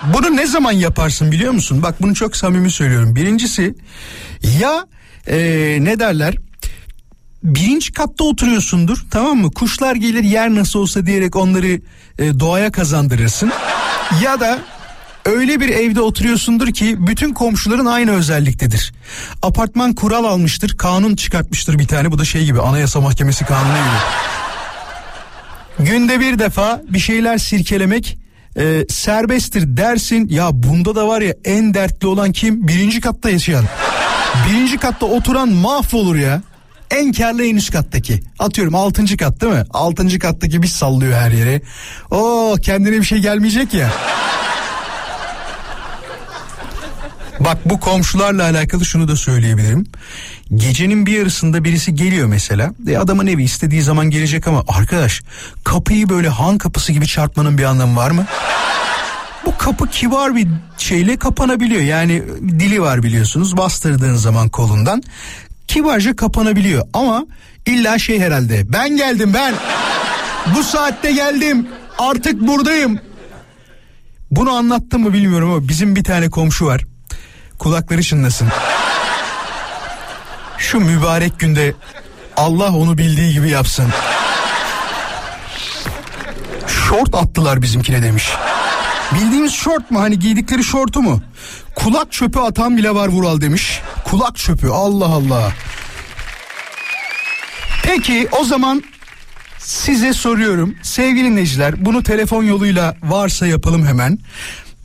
Bunu 0.03 0.35
ne 0.35 0.47
zaman 0.47 0.71
yaparsın 0.71 1.31
biliyor 1.31 1.53
musun? 1.53 1.83
Bak 1.83 2.01
bunu 2.01 2.15
çok 2.15 2.35
samimi 2.35 2.71
söylüyorum. 2.71 3.15
Birincisi 3.15 3.75
ya 4.59 4.85
eee, 5.27 5.77
ne 5.81 5.99
derler? 5.99 6.35
birinci 7.43 7.93
katta 7.93 8.23
oturuyorsundur 8.23 9.05
tamam 9.11 9.37
mı? 9.37 9.51
Kuşlar 9.51 9.95
gelir 9.95 10.23
yer 10.23 10.55
nasıl 10.55 10.79
olsa 10.79 11.05
diyerek 11.05 11.35
onları 11.35 11.81
e, 12.19 12.39
doğaya 12.39 12.71
kazandırırsın. 12.71 13.51
Ya 14.23 14.39
da 14.39 14.59
öyle 15.25 15.59
bir 15.59 15.69
evde 15.69 16.01
oturuyorsundur 16.01 16.73
ki 16.73 17.07
bütün 17.07 17.33
komşuların 17.33 17.85
aynı 17.85 18.11
özelliktedir. 18.11 18.93
Apartman 19.41 19.93
kural 19.93 20.23
almıştır, 20.23 20.77
kanun 20.77 21.15
çıkartmıştır 21.15 21.79
bir 21.79 21.87
tane. 21.87 22.11
Bu 22.11 22.19
da 22.19 22.25
şey 22.25 22.45
gibi 22.45 22.61
Anayasa 22.61 23.01
Mahkemesi 23.01 23.45
kanunu 23.45 23.73
gibi. 23.73 23.97
Günde 25.89 26.19
bir 26.19 26.39
defa 26.39 26.81
bir 26.89 26.99
şeyler 26.99 27.37
sirkelemek 27.37 28.17
e, 28.57 28.85
serbesttir 28.89 29.77
dersin. 29.77 30.27
Ya 30.29 30.49
bunda 30.53 30.95
da 30.95 31.07
var 31.07 31.21
ya 31.21 31.33
en 31.45 31.73
dertli 31.73 32.07
olan 32.07 32.31
kim? 32.31 32.67
Birinci 32.67 33.01
katta 33.01 33.29
yaşayan. 33.29 33.65
Birinci 34.49 34.77
katta 34.77 35.05
oturan 35.05 35.49
mahvolur 35.49 36.15
ya. 36.15 36.41
En 36.91 37.11
karlı 37.11 37.45
en 37.45 37.55
üst 37.55 37.71
kattaki. 37.71 38.19
Atıyorum 38.39 38.75
altıncı 38.75 39.17
kat 39.17 39.41
değil 39.41 39.53
mi? 39.53 39.63
Altıncı 39.69 40.19
kattaki 40.19 40.63
bir 40.63 40.67
sallıyor 40.67 41.13
her 41.13 41.31
yere. 41.31 41.61
Oo 42.11 42.55
kendine 42.61 42.97
bir 42.97 43.03
şey 43.03 43.19
gelmeyecek 43.19 43.73
ya. 43.73 43.89
Bak 47.45 47.57
bu 47.65 47.79
komşularla 47.79 48.43
alakalı 48.43 48.85
şunu 48.85 49.07
da 49.07 49.15
söyleyebilirim. 49.15 49.85
Gecenin 50.55 51.05
bir 51.05 51.11
yarısında 51.11 51.63
birisi 51.63 51.95
geliyor 51.95 52.27
mesela. 52.27 52.71
E 52.87 52.97
adamın 52.97 53.27
evi 53.27 53.43
istediği 53.43 53.81
zaman 53.81 54.09
gelecek 54.09 54.47
ama 54.47 54.63
arkadaş 54.67 55.21
kapıyı 55.63 56.09
böyle 56.09 56.29
han 56.29 56.57
kapısı 56.57 56.91
gibi 56.91 57.07
çarpmanın 57.07 57.57
bir 57.57 57.63
anlamı 57.63 57.95
var 57.95 58.11
mı? 58.11 58.25
Bu 59.45 59.57
kapı 59.57 59.87
kibar 59.87 60.35
bir 60.35 60.47
şeyle 60.77 61.17
kapanabiliyor. 61.17 61.81
Yani 61.81 62.23
dili 62.41 62.81
var 62.81 63.03
biliyorsunuz. 63.03 63.57
Bastırdığın 63.57 64.15
zaman 64.15 64.49
kolundan 64.49 65.03
kibarca 65.67 66.15
kapanabiliyor. 66.15 66.87
Ama 66.93 67.25
illa 67.65 67.99
şey 67.99 68.19
herhalde. 68.19 68.73
Ben 68.73 68.97
geldim 68.97 69.33
ben. 69.33 69.53
Bu 70.55 70.63
saatte 70.63 71.11
geldim. 71.11 71.67
Artık 71.99 72.47
buradayım. 72.47 72.99
Bunu 74.31 74.51
anlattım 74.51 75.01
mı 75.01 75.13
bilmiyorum 75.13 75.51
ama 75.51 75.67
bizim 75.67 75.95
bir 75.95 76.03
tane 76.03 76.29
komşu 76.29 76.65
var. 76.65 76.85
Kulakları 77.61 78.03
çınlasın. 78.03 78.47
Şu 80.57 80.79
mübarek 80.79 81.39
günde 81.39 81.73
Allah 82.37 82.73
onu 82.73 82.97
bildiği 82.97 83.33
gibi 83.33 83.49
yapsın. 83.49 83.89
Şort 86.67 87.15
attılar 87.15 87.61
bizimkine 87.61 88.03
demiş. 88.03 88.29
Bildiğimiz 89.13 89.53
şort 89.53 89.91
mu 89.91 90.01
hani 90.01 90.19
giydikleri 90.19 90.63
şortu 90.63 91.01
mu? 91.01 91.21
Kulak 91.75 92.11
çöpü 92.11 92.39
atan 92.39 92.77
bile 92.77 92.95
var 92.95 93.07
Vural 93.07 93.41
demiş. 93.41 93.81
Kulak 94.05 94.35
çöpü 94.35 94.67
Allah 94.67 95.05
Allah. 95.05 95.51
Peki 97.83 98.27
o 98.39 98.43
zaman 98.43 98.83
size 99.59 100.13
soruyorum 100.13 100.75
sevgili 100.81 101.25
dinleyiciler 101.25 101.85
bunu 101.85 102.03
telefon 102.03 102.43
yoluyla 102.43 102.95
varsa 103.03 103.47
yapalım 103.47 103.85
hemen. 103.85 104.19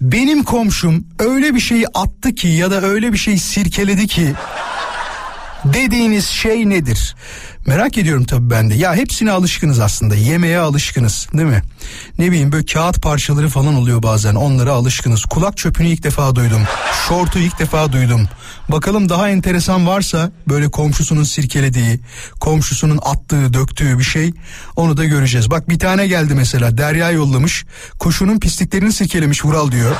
Benim 0.00 0.44
komşum 0.44 1.06
öyle 1.18 1.54
bir 1.54 1.60
şeyi 1.60 1.86
attı 1.88 2.34
ki 2.34 2.48
ya 2.48 2.70
da 2.70 2.80
öyle 2.80 3.12
bir 3.12 3.18
şey 3.18 3.38
sirkeledi 3.38 4.06
ki 4.06 4.32
dediğiniz 5.64 6.26
şey 6.26 6.68
nedir? 6.68 7.16
Merak 7.66 7.98
ediyorum 7.98 8.24
tabii 8.24 8.50
ben 8.50 8.70
de. 8.70 8.74
Ya 8.74 8.94
hepsine 8.94 9.30
alışkınız 9.30 9.80
aslında. 9.80 10.14
Yemeğe 10.14 10.58
alışkınız 10.58 11.28
değil 11.34 11.48
mi? 11.48 11.62
Ne 12.18 12.30
bileyim 12.30 12.52
böyle 12.52 12.66
kağıt 12.66 13.02
parçaları 13.02 13.48
falan 13.48 13.74
oluyor 13.74 14.02
bazen. 14.02 14.34
Onlara 14.34 14.72
alışkınız. 14.72 15.24
Kulak 15.24 15.56
çöpünü 15.56 15.88
ilk 15.88 16.02
defa 16.02 16.34
duydum. 16.34 16.62
Şortu 17.08 17.38
ilk 17.38 17.58
defa 17.58 17.92
duydum. 17.92 18.28
Bakalım 18.68 19.08
daha 19.08 19.28
enteresan 19.28 19.86
varsa 19.86 20.30
böyle 20.48 20.70
komşusunun 20.70 21.24
sirkelediği, 21.24 22.00
komşusunun 22.40 23.00
attığı, 23.02 23.52
döktüğü 23.54 23.98
bir 23.98 24.04
şey 24.04 24.32
onu 24.76 24.96
da 24.96 25.04
göreceğiz. 25.04 25.50
Bak 25.50 25.68
bir 25.68 25.78
tane 25.78 26.06
geldi 26.06 26.34
mesela. 26.34 26.78
Derya 26.78 27.10
yollamış. 27.10 27.64
Kuşunun 27.98 28.38
pisliklerini 28.38 28.92
sirkelemiş 28.92 29.44
Vural 29.44 29.72
diyor. 29.72 29.96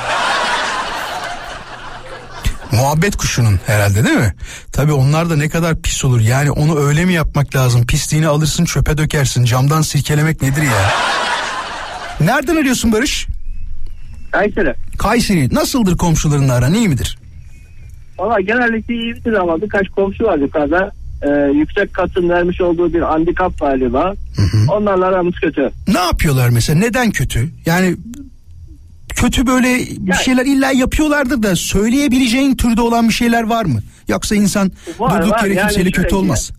Muhabbet 2.71 3.15
kuşunun 3.15 3.59
herhalde 3.67 4.03
değil 4.05 4.17
mi? 4.17 4.33
Tabi 4.71 4.91
onlar 4.91 5.29
da 5.29 5.35
ne 5.35 5.49
kadar 5.49 5.81
pis 5.81 6.05
olur. 6.05 6.19
Yani 6.21 6.51
onu 6.51 6.79
öyle 6.79 7.05
mi 7.05 7.13
yapmak 7.13 7.55
lazım? 7.55 7.85
Pisliğini 7.85 8.27
alırsın 8.27 8.65
çöpe 8.65 8.97
dökersin. 8.97 9.45
Camdan 9.45 9.81
sirkelemek 9.81 10.41
nedir 10.41 10.61
ya? 10.61 10.91
Nereden 12.21 12.55
arıyorsun 12.55 12.91
Barış? 12.91 13.27
Kayseri. 14.31 14.73
Kayseri. 14.97 15.55
Nasıldır 15.55 15.97
komşularınla 15.97 16.53
aran 16.53 16.73
iyi 16.73 16.89
midir? 16.89 17.17
Valla 18.19 18.39
genellikle 18.39 18.93
iyi 18.93 19.25
bir 19.25 19.33
ama 19.33 19.61
birkaç 19.61 19.89
komşu 19.89 20.23
var 20.23 20.37
yukarıda. 20.37 20.91
Ee, 21.21 21.29
yüksek 21.57 21.93
katın 21.93 22.29
vermiş 22.29 22.61
olduğu 22.61 22.93
bir 22.93 23.01
handikap 23.01 23.59
galiba. 23.59 24.13
Onlarla 24.71 25.05
aramız 25.05 25.33
kötü. 25.33 25.71
Ne 25.87 25.99
yapıyorlar 25.99 26.49
mesela? 26.49 26.79
Neden 26.79 27.11
kötü? 27.11 27.49
Yani 27.65 27.95
kötü 29.17 29.47
böyle 29.47 29.77
bir 29.99 30.13
şeyler 30.13 30.45
illa 30.45 30.71
yapıyorlardır 30.71 31.43
da 31.43 31.55
söyleyebileceğin 31.55 32.55
türde 32.55 32.81
olan 32.81 33.07
bir 33.07 33.13
şeyler 33.13 33.43
var 33.43 33.65
mı? 33.65 33.79
Yoksa 34.07 34.35
insan 34.35 34.71
Var, 34.99 35.21
durduk 35.21 35.33
var. 35.33 35.43
yere 35.43 35.53
Yani 35.53 35.67
kimseyle 35.67 35.89
kötü 35.91 35.99
sürekli. 36.01 36.15
olmaz. 36.15 36.51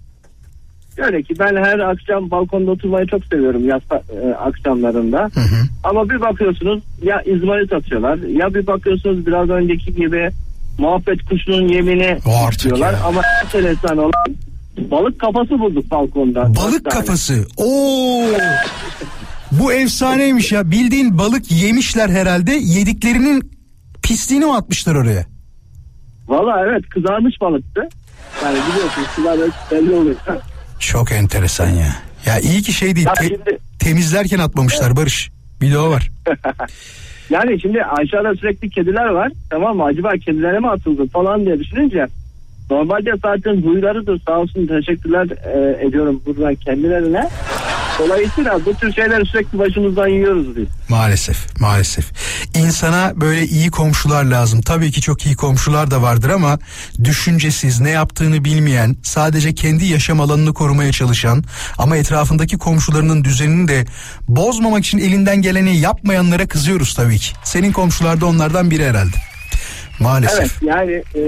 Şöyle 0.97 1.23
ki 1.23 1.35
ben 1.39 1.57
her 1.57 1.79
akşam 1.79 2.31
balkonda 2.31 2.71
oturmayı 2.71 3.07
çok 3.07 3.25
seviyorum 3.25 3.69
yaz 3.69 3.83
e, 3.93 4.35
akşamlarında. 4.35 5.31
Ama 5.85 6.11
bir 6.11 6.21
bakıyorsunuz 6.21 6.83
ya 7.03 7.23
izmarit 7.23 7.73
atıyorlar 7.73 8.17
ya 8.19 8.55
bir 8.55 8.67
bakıyorsunuz 8.67 9.27
biraz 9.27 9.49
önceki 9.51 9.95
gibi 9.95 10.31
muhabbet 10.79 11.23
kuşunun 11.25 11.69
yemini 11.69 12.19
atıyorlar. 12.47 12.93
ya. 12.93 12.99
Ama 13.05 13.23
enteresan 13.45 13.99
olan 13.99 14.37
balık 14.91 15.19
kafası 15.19 15.59
bulduk 15.59 15.91
balkonda. 15.91 16.55
Balık 16.57 16.91
kafası. 16.91 17.47
Oo. 17.57 18.23
Bu 19.53 19.73
efsaneymiş 19.73 20.53
ya. 20.53 20.71
Bildiğin 20.71 21.19
balık 21.19 21.53
yemişler 21.53 22.09
herhalde. 22.09 22.53
Yediklerinin 22.53 23.53
pisliğini 24.03 24.45
mi 24.45 24.55
atmışlar 24.55 24.95
oraya? 24.95 25.25
Valla 26.29 26.65
evet 26.67 26.89
kızarmış 26.89 27.41
balıktı. 27.41 27.89
Yani 28.45 28.59
biliyorsunuz 28.73 29.09
kızarmış 29.17 29.55
belli 29.71 29.95
oluyor. 29.95 30.17
Çok 30.79 31.13
enteresan 31.13 31.69
ya. 31.69 31.93
Ya 32.27 32.39
iyi 32.41 32.63
ki 32.63 32.73
şey 32.73 32.97
değil. 32.97 33.07
Ya 33.07 33.13
te- 33.15 33.29
şimdi- 33.29 33.59
temizlerken 33.79 34.39
atmamışlar 34.39 34.97
Barış. 34.97 35.31
Bir 35.61 35.73
de 35.73 35.79
o 35.79 35.91
var. 35.91 36.11
Yani 37.31 37.61
şimdi 37.61 37.85
aşağıda 37.85 38.35
sürekli 38.35 38.71
kediler 38.71 39.05
var. 39.07 39.33
Tamam 39.51 39.77
mı? 39.77 39.85
Acaba 39.85 40.13
kedilere 40.13 40.59
mi 40.59 40.69
atıldı 40.69 41.07
falan 41.09 41.45
diye 41.47 41.59
düşününce 41.59 42.07
Normalde 42.71 43.13
zaten 43.23 43.63
huylarıdır 43.63 44.21
sağ 44.27 44.39
olsun 44.39 44.67
teşekkürler 44.67 45.27
e, 45.55 45.87
ediyorum 45.87 46.23
buradan 46.27 46.55
kendilerine. 46.55 47.29
Dolayısıyla 47.99 48.65
bu 48.67 48.75
tür 48.75 48.93
şeyler 48.93 49.25
sürekli 49.25 49.59
başımızdan 49.59 50.09
yiyoruz 50.09 50.57
biz. 50.57 50.69
Maalesef, 50.89 51.61
maalesef. 51.61 52.11
İnsana 52.55 53.13
böyle 53.17 53.47
iyi 53.47 53.71
komşular 53.71 54.25
lazım. 54.25 54.61
Tabii 54.61 54.91
ki 54.93 55.01
çok 55.01 55.27
iyi 55.27 55.37
komşular 55.37 55.91
da 55.91 56.03
vardır 56.03 56.31
ama 56.31 56.59
düşüncesiz, 57.05 57.81
ne 57.81 57.91
yaptığını 57.91 58.45
bilmeyen, 58.45 58.97
sadece 59.03 59.55
kendi 59.55 59.85
yaşam 59.85 60.21
alanını 60.21 60.55
korumaya 60.55 60.93
çalışan 60.93 61.45
ama 61.79 61.97
etrafındaki 61.97 62.59
komşularının 62.59 63.25
düzenini 63.25 63.69
de 63.69 63.87
bozmamak 64.29 64.85
için 64.85 64.99
elinden 64.99 65.43
geleni 65.43 65.79
yapmayanlara 65.79 66.49
kızıyoruz 66.49 66.95
tabii 66.95 67.19
ki. 67.19 67.33
Senin 67.45 67.73
komşular 67.73 68.21
da 68.21 68.27
onlardan 68.27 68.71
biri 68.71 68.85
herhalde. 68.89 69.17
Maalesef. 70.01 70.39
Evet 70.41 70.63
yani 70.63 70.93
e, 70.93 71.23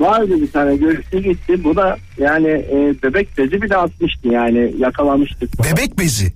vardı 0.00 0.40
bir 0.40 0.50
tane 0.52 0.76
görüşte 0.76 1.20
gitti. 1.20 1.64
Bu 1.64 1.76
da 1.76 1.96
yani 2.18 2.48
e, 2.48 2.94
bebek 3.02 3.38
bezi 3.38 3.62
bile 3.62 3.76
atmıştı 3.76 4.28
yani 4.28 4.74
yakalamıştık. 4.78 5.50
Bebek 5.64 5.98
bezi. 5.98 6.32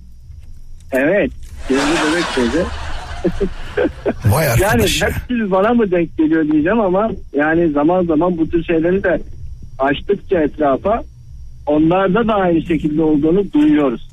Evet. 0.91 1.31
Kendi 1.67 1.81
bebek 1.81 2.25
bezi. 2.37 2.65
Vay 4.25 4.45
Yani 4.45 4.65
arkadaş 4.65 5.01
ya. 5.01 5.07
hepsi 5.09 5.51
bana 5.51 5.73
mı 5.73 5.91
denk 5.91 6.17
geliyor 6.17 6.43
diyeceğim 6.51 6.79
ama 6.79 7.11
yani 7.33 7.71
zaman 7.71 8.05
zaman 8.05 8.37
bu 8.37 8.49
tür 8.49 8.63
şeyleri 8.63 9.03
de 9.03 9.21
açtıkça 9.79 10.39
etrafa 10.41 11.03
onlarda 11.65 12.27
da 12.27 12.33
aynı 12.33 12.61
şekilde 12.61 13.01
olduğunu 13.01 13.53
duyuyoruz. 13.53 14.07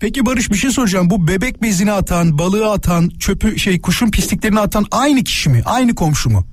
Peki 0.00 0.26
Barış 0.26 0.50
bir 0.50 0.56
şey 0.56 0.70
soracağım. 0.70 1.10
Bu 1.10 1.28
bebek 1.28 1.62
bezini 1.62 1.92
atan, 1.92 2.38
balığı 2.38 2.70
atan, 2.70 3.08
çöpü 3.08 3.58
şey 3.58 3.80
kuşun 3.80 4.10
pisliklerini 4.10 4.60
atan 4.60 4.86
aynı 4.90 5.24
kişi 5.24 5.50
mi? 5.50 5.62
Aynı 5.64 5.94
komşu 5.94 6.30
mu? 6.30 6.44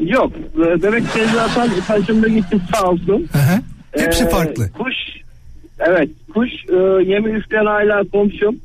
Yok 0.00 0.32
bebek 0.56 1.02
bezi 1.16 1.40
atan 1.40 1.70
taşımda 1.86 2.28
gitti 2.28 2.56
sağ 2.74 2.82
olsun. 2.82 3.28
Hı 3.32 3.38
hı. 3.38 3.60
Hepsi 4.04 4.24
Ee, 4.24 4.28
farklı. 4.28 4.72
Kuş 4.72 4.94
evet 5.78 6.10
kuş 6.34 6.50
e, 6.68 6.76
yemi 7.12 7.30
üfleyen 7.30 7.66
hala 7.66 8.04
komşum 8.12 8.56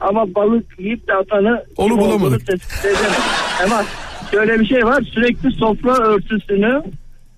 ama 0.00 0.34
balık 0.34 0.78
yiyip 0.78 1.08
de 1.08 1.14
atanı 1.14 1.64
Onu 1.76 1.98
bulamadık. 1.98 2.42
Ama 3.64 3.84
şöyle 4.30 4.60
bir 4.60 4.66
şey 4.66 4.84
var 4.84 5.02
sürekli 5.14 5.50
sofra 5.52 5.96
örtüsünü 5.98 6.82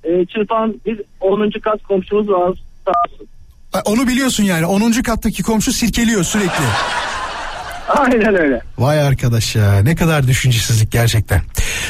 e, 0.05 0.27
çırpan 0.27 0.75
bir 0.87 1.01
10. 1.21 1.51
kat 1.51 1.83
komşumuz 1.83 2.29
var 2.29 2.55
sağ 2.85 2.93
olsun. 3.13 3.27
Onu 3.85 4.09
biliyorsun 4.09 4.45
yani 4.45 4.67
10. 4.67 4.93
kattaki 4.93 5.43
komşu 5.43 5.73
sirkeliyor 5.73 6.25
sürekli. 6.25 6.65
Aynen 7.89 8.35
öyle. 8.39 8.61
Vay 8.79 9.01
arkadaş 9.03 9.57
ya 9.57 9.79
ne 9.83 9.97
kadar 9.97 10.27
düşüncesizlik 10.27 10.93
gerçekten. 10.93 11.41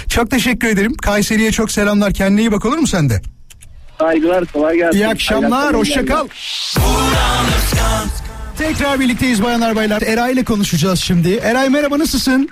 Çok 0.09 0.31
teşekkür 0.31 0.69
ederim. 0.69 0.95
Kayseri'ye 0.95 1.53
çok 1.53 1.71
selamlar. 1.71 2.13
Kendine 2.15 2.41
iyi 2.41 2.53
bak 2.53 2.65
olur 2.65 2.79
mu 2.79 2.87
sende? 2.87 3.21
Saygılar 3.99 4.45
kolay 4.45 4.77
gelsin. 4.77 4.99
İyi 4.99 5.09
akşamlar. 5.09 5.75
Hoşça 5.75 6.07
kal. 6.07 6.29
Tekrar 8.59 9.01
birlikteyiz 9.01 9.43
bayanlar 9.43 9.77
baylar. 9.77 10.03
Eray 10.03 10.33
ile 10.33 10.45
konuşacağız 10.45 10.99
şimdi. 11.01 11.35
Eray 11.35 11.69
merhaba 11.69 11.99
nasılsın? 11.99 12.49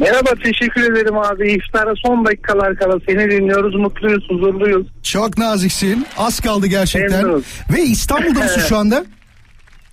Merhaba 0.00 0.30
teşekkür 0.44 0.92
ederim 0.92 1.18
abi. 1.18 1.52
İftara 1.52 1.92
son 2.06 2.24
dakikalar 2.26 2.76
kala 2.76 2.98
seni 3.08 3.30
dinliyoruz. 3.30 3.74
Mutluyuz, 3.74 4.24
huzurluyuz. 4.30 4.86
Çok 5.02 5.38
naziksin. 5.38 6.06
Az 6.18 6.40
kaldı 6.40 6.66
gerçekten. 6.66 7.22
Memnunum. 7.22 7.44
Ve 7.72 7.82
İstanbul'da 7.82 8.40
mısın 8.40 8.62
şu 8.68 8.76
anda? 8.76 9.04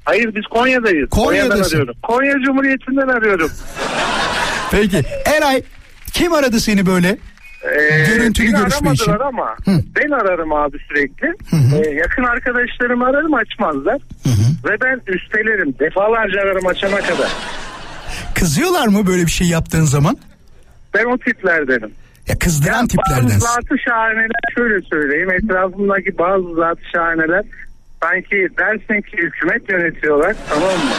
Hayır 0.06 0.36
biz 0.36 0.44
Konya'dayız. 0.46 1.10
Konya'dasın. 1.10 1.50
Konya'dan 1.50 1.68
arıyorum. 1.70 1.96
Konya 2.04 2.34
Cumhuriyeti'nden 2.46 3.08
arıyorum. 3.08 3.52
Peki. 4.72 5.02
Eray 5.38 5.62
kim 6.14 6.34
aradı 6.34 6.60
seni 6.60 6.86
böyle? 6.86 7.18
Ee, 7.64 8.06
Görüntülü 8.08 8.46
beni 8.48 8.52
görüşme 8.60 8.78
aramadılar 8.90 8.94
için. 8.94 9.12
ama 9.12 9.56
ben 9.68 10.12
ararım 10.12 10.54
abi 10.54 10.78
sürekli. 10.88 11.28
Ee, 11.54 11.90
yakın 11.90 12.24
arkadaşlarımı 12.24 13.06
ararım 13.06 13.34
açmazlar. 13.34 13.98
Ve 14.66 14.76
ben 14.82 15.02
üstelerim. 15.14 15.76
Defalarca 15.80 16.42
ararım 16.42 16.68
açana 16.68 16.98
kadar. 16.98 17.30
Kızıyorlar 18.36 18.88
mı 18.88 19.08
böyle 19.08 19.26
bir 19.26 19.32
şey 19.32 19.48
yaptığın 19.48 19.84
zaman? 19.86 20.18
Ben 20.94 21.06
o 21.06 21.18
tiplerdenim. 21.18 21.92
Ya 22.28 22.40
kızdıran 22.40 22.76
Bazı 22.76 22.88
tiplerden. 22.88 23.28
zatı 23.40 23.76
şahaneler 23.88 24.30
şöyle 24.58 24.82
söyleyeyim. 24.86 25.30
Etrafımdaki 25.32 26.18
bazı 26.18 26.56
zatı 26.56 26.82
şahaneler 26.94 27.44
sanki 28.04 28.48
dersin 28.58 29.02
ki 29.02 29.18
hükümet 29.18 29.70
yönetiyorlar 29.70 30.36
tamam 30.50 30.70
mı? 30.70 30.92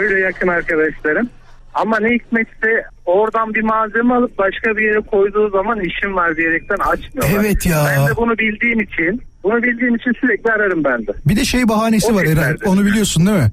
Öyle 0.00 0.20
yakın 0.20 0.48
arkadaşlarım. 0.48 1.28
Ama 1.74 1.98
ne 2.00 2.08
hikmetse 2.14 2.84
oradan 3.06 3.54
bir 3.54 3.62
malzeme 3.62 4.14
alıp 4.14 4.38
başka 4.38 4.76
bir 4.76 4.82
yere 4.82 5.00
koyduğu 5.00 5.50
zaman 5.50 5.80
işim 5.80 6.16
var 6.16 6.36
diyerekten 6.36 6.76
açmıyorlar. 6.76 7.40
Evet 7.44 7.66
ya. 7.66 7.84
Ben 7.96 8.06
de 8.08 8.16
bunu 8.16 8.38
bildiğim 8.38 8.80
için 8.80 9.22
bunu 9.44 9.62
bildiğim 9.62 9.94
için 9.94 10.12
sürekli 10.20 10.52
ararım 10.52 10.84
ben 10.84 11.06
de. 11.06 11.12
Bir 11.26 11.36
de 11.36 11.44
şey 11.44 11.68
bahanesi 11.68 12.12
O 12.12 12.14
var 12.16 12.24
tiplerde. 12.24 12.64
Onu 12.64 12.84
biliyorsun 12.86 13.26
değil 13.26 13.38
mi? 13.38 13.50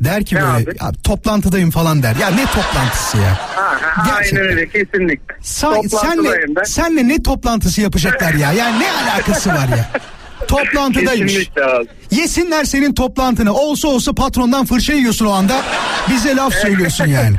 Der 0.00 0.24
ki 0.24 0.34
Ne 0.34 0.40
böyle 0.40 0.52
abi? 0.52 0.64
ya, 0.80 0.92
toplantıdayım 1.04 1.70
falan 1.70 2.02
der. 2.02 2.16
Ya 2.20 2.28
ne 2.30 2.44
toplantısı 2.44 3.16
ya? 3.18 3.34
Ha, 3.56 3.76
ha, 3.82 4.04
Gerçekten. 4.06 4.36
aynen 4.40 4.50
öyle 4.56 4.66
kesinlikle. 4.68 5.34
Sa- 5.34 5.88
senle, 5.88 6.56
ben. 6.56 6.62
senle 6.62 7.08
ne 7.08 7.22
toplantısı 7.22 7.80
yapacaklar 7.80 8.32
ya? 8.34 8.52
Yani 8.52 8.80
ne 8.80 8.86
alakası 8.92 9.50
var 9.50 9.68
ya? 9.76 9.90
Toplantıdaymış. 10.48 11.32
Kesinlikle 11.34 11.64
abi. 11.64 11.86
Yesinler 12.10 12.64
senin 12.64 12.94
toplantını. 12.94 13.52
Olsa 13.54 13.88
olsa 13.88 14.12
patrondan 14.12 14.66
fırça 14.66 14.92
yiyorsun 14.92 15.26
o 15.26 15.30
anda. 15.30 15.62
Bize 16.10 16.36
laf 16.36 16.54
söylüyorsun 16.54 17.06
yani. 17.06 17.36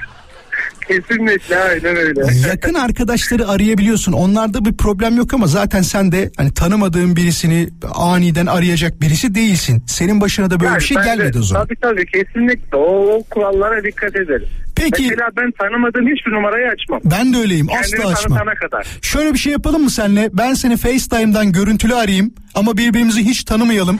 Kesinlikle 0.89 1.57
aynen 1.59 1.95
öyle. 1.95 2.21
Yakın 2.47 2.73
arkadaşları 2.73 3.47
arayabiliyorsun. 3.47 4.11
Onlarda 4.13 4.65
bir 4.65 4.73
problem 4.77 5.17
yok 5.17 5.33
ama 5.33 5.47
zaten 5.47 5.81
sen 5.81 6.11
de 6.11 6.31
hani 6.37 6.53
tanımadığın 6.53 7.15
birisini 7.15 7.69
aniden 7.95 8.45
arayacak 8.45 9.01
birisi 9.01 9.35
değilsin. 9.35 9.83
Senin 9.87 10.21
başına 10.21 10.49
da 10.49 10.59
böyle 10.59 10.69
Yani 10.71 10.79
bir 10.79 10.83
şey 10.85 10.97
ben 10.97 11.03
de- 11.03 11.07
gelmedi 11.07 11.39
o 11.39 11.43
zaman. 11.43 11.63
Tabii 11.67 11.75
tabii 11.81 12.05
kesinlikle 12.05 12.77
o, 12.77 13.15
o 13.15 13.23
kurallara 13.23 13.83
dikkat 13.83 14.15
ederim. 14.15 14.47
Peki. 14.75 15.03
Mesela 15.09 15.29
ben 15.37 15.51
tanımadığım 15.51 16.07
hiçbir 16.07 16.31
numarayı 16.31 16.67
açmam. 16.67 16.99
Ben 17.05 17.33
de 17.33 17.37
öyleyim. 17.37 17.67
Kendimi 17.67 18.03
Asla 18.03 18.13
açmam. 18.13 18.47
kadar. 18.61 18.87
Şöyle 19.01 19.33
bir 19.33 19.39
şey 19.39 19.51
yapalım 19.51 19.83
mı 19.83 19.89
senle? 19.89 20.29
Ben 20.33 20.53
seni 20.53 20.77
FaceTime'dan 20.77 21.51
görüntülü 21.51 21.95
arayayım 21.95 22.33
ama 22.55 22.77
birbirimizi 22.77 23.25
hiç 23.25 23.43
tanımayalım. 23.43 23.99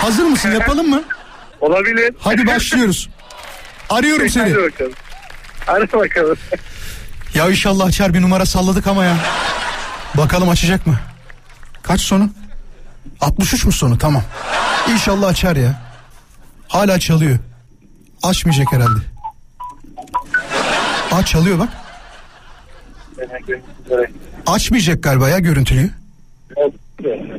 Hazır 0.00 0.24
mısın? 0.24 0.50
Yapalım 0.60 0.88
mı? 0.90 1.02
Olabilir. 1.60 2.10
Hadi 2.18 2.46
başlıyoruz. 2.46 3.08
Arıyorum 3.90 4.20
Hadi 4.22 4.30
seni. 4.32 4.54
bakalım. 4.56 4.92
Ara 5.66 5.82
bakalım. 5.92 6.36
Ya 7.34 7.50
inşallah 7.50 7.86
açar 7.86 8.14
bir 8.14 8.22
numara 8.22 8.46
salladık 8.46 8.86
ama 8.86 9.04
ya. 9.04 9.16
Bakalım 10.16 10.48
açacak 10.48 10.86
mı? 10.86 10.98
Kaç 11.82 12.00
sonu? 12.00 12.30
63 13.20 13.64
mu 13.64 13.72
sonu? 13.72 13.98
Tamam. 13.98 14.22
İnşallah 14.90 15.28
açar 15.28 15.56
ya. 15.56 15.82
Hala 16.68 16.98
çalıyor. 17.00 17.38
Açmayacak 18.22 18.72
herhalde. 18.72 19.00
Aa 21.12 21.24
çalıyor 21.24 21.58
bak. 21.58 21.68
Açmayacak 24.46 25.02
galiba 25.02 25.28
ya 25.28 25.38
görüntülüyü. 25.38 25.90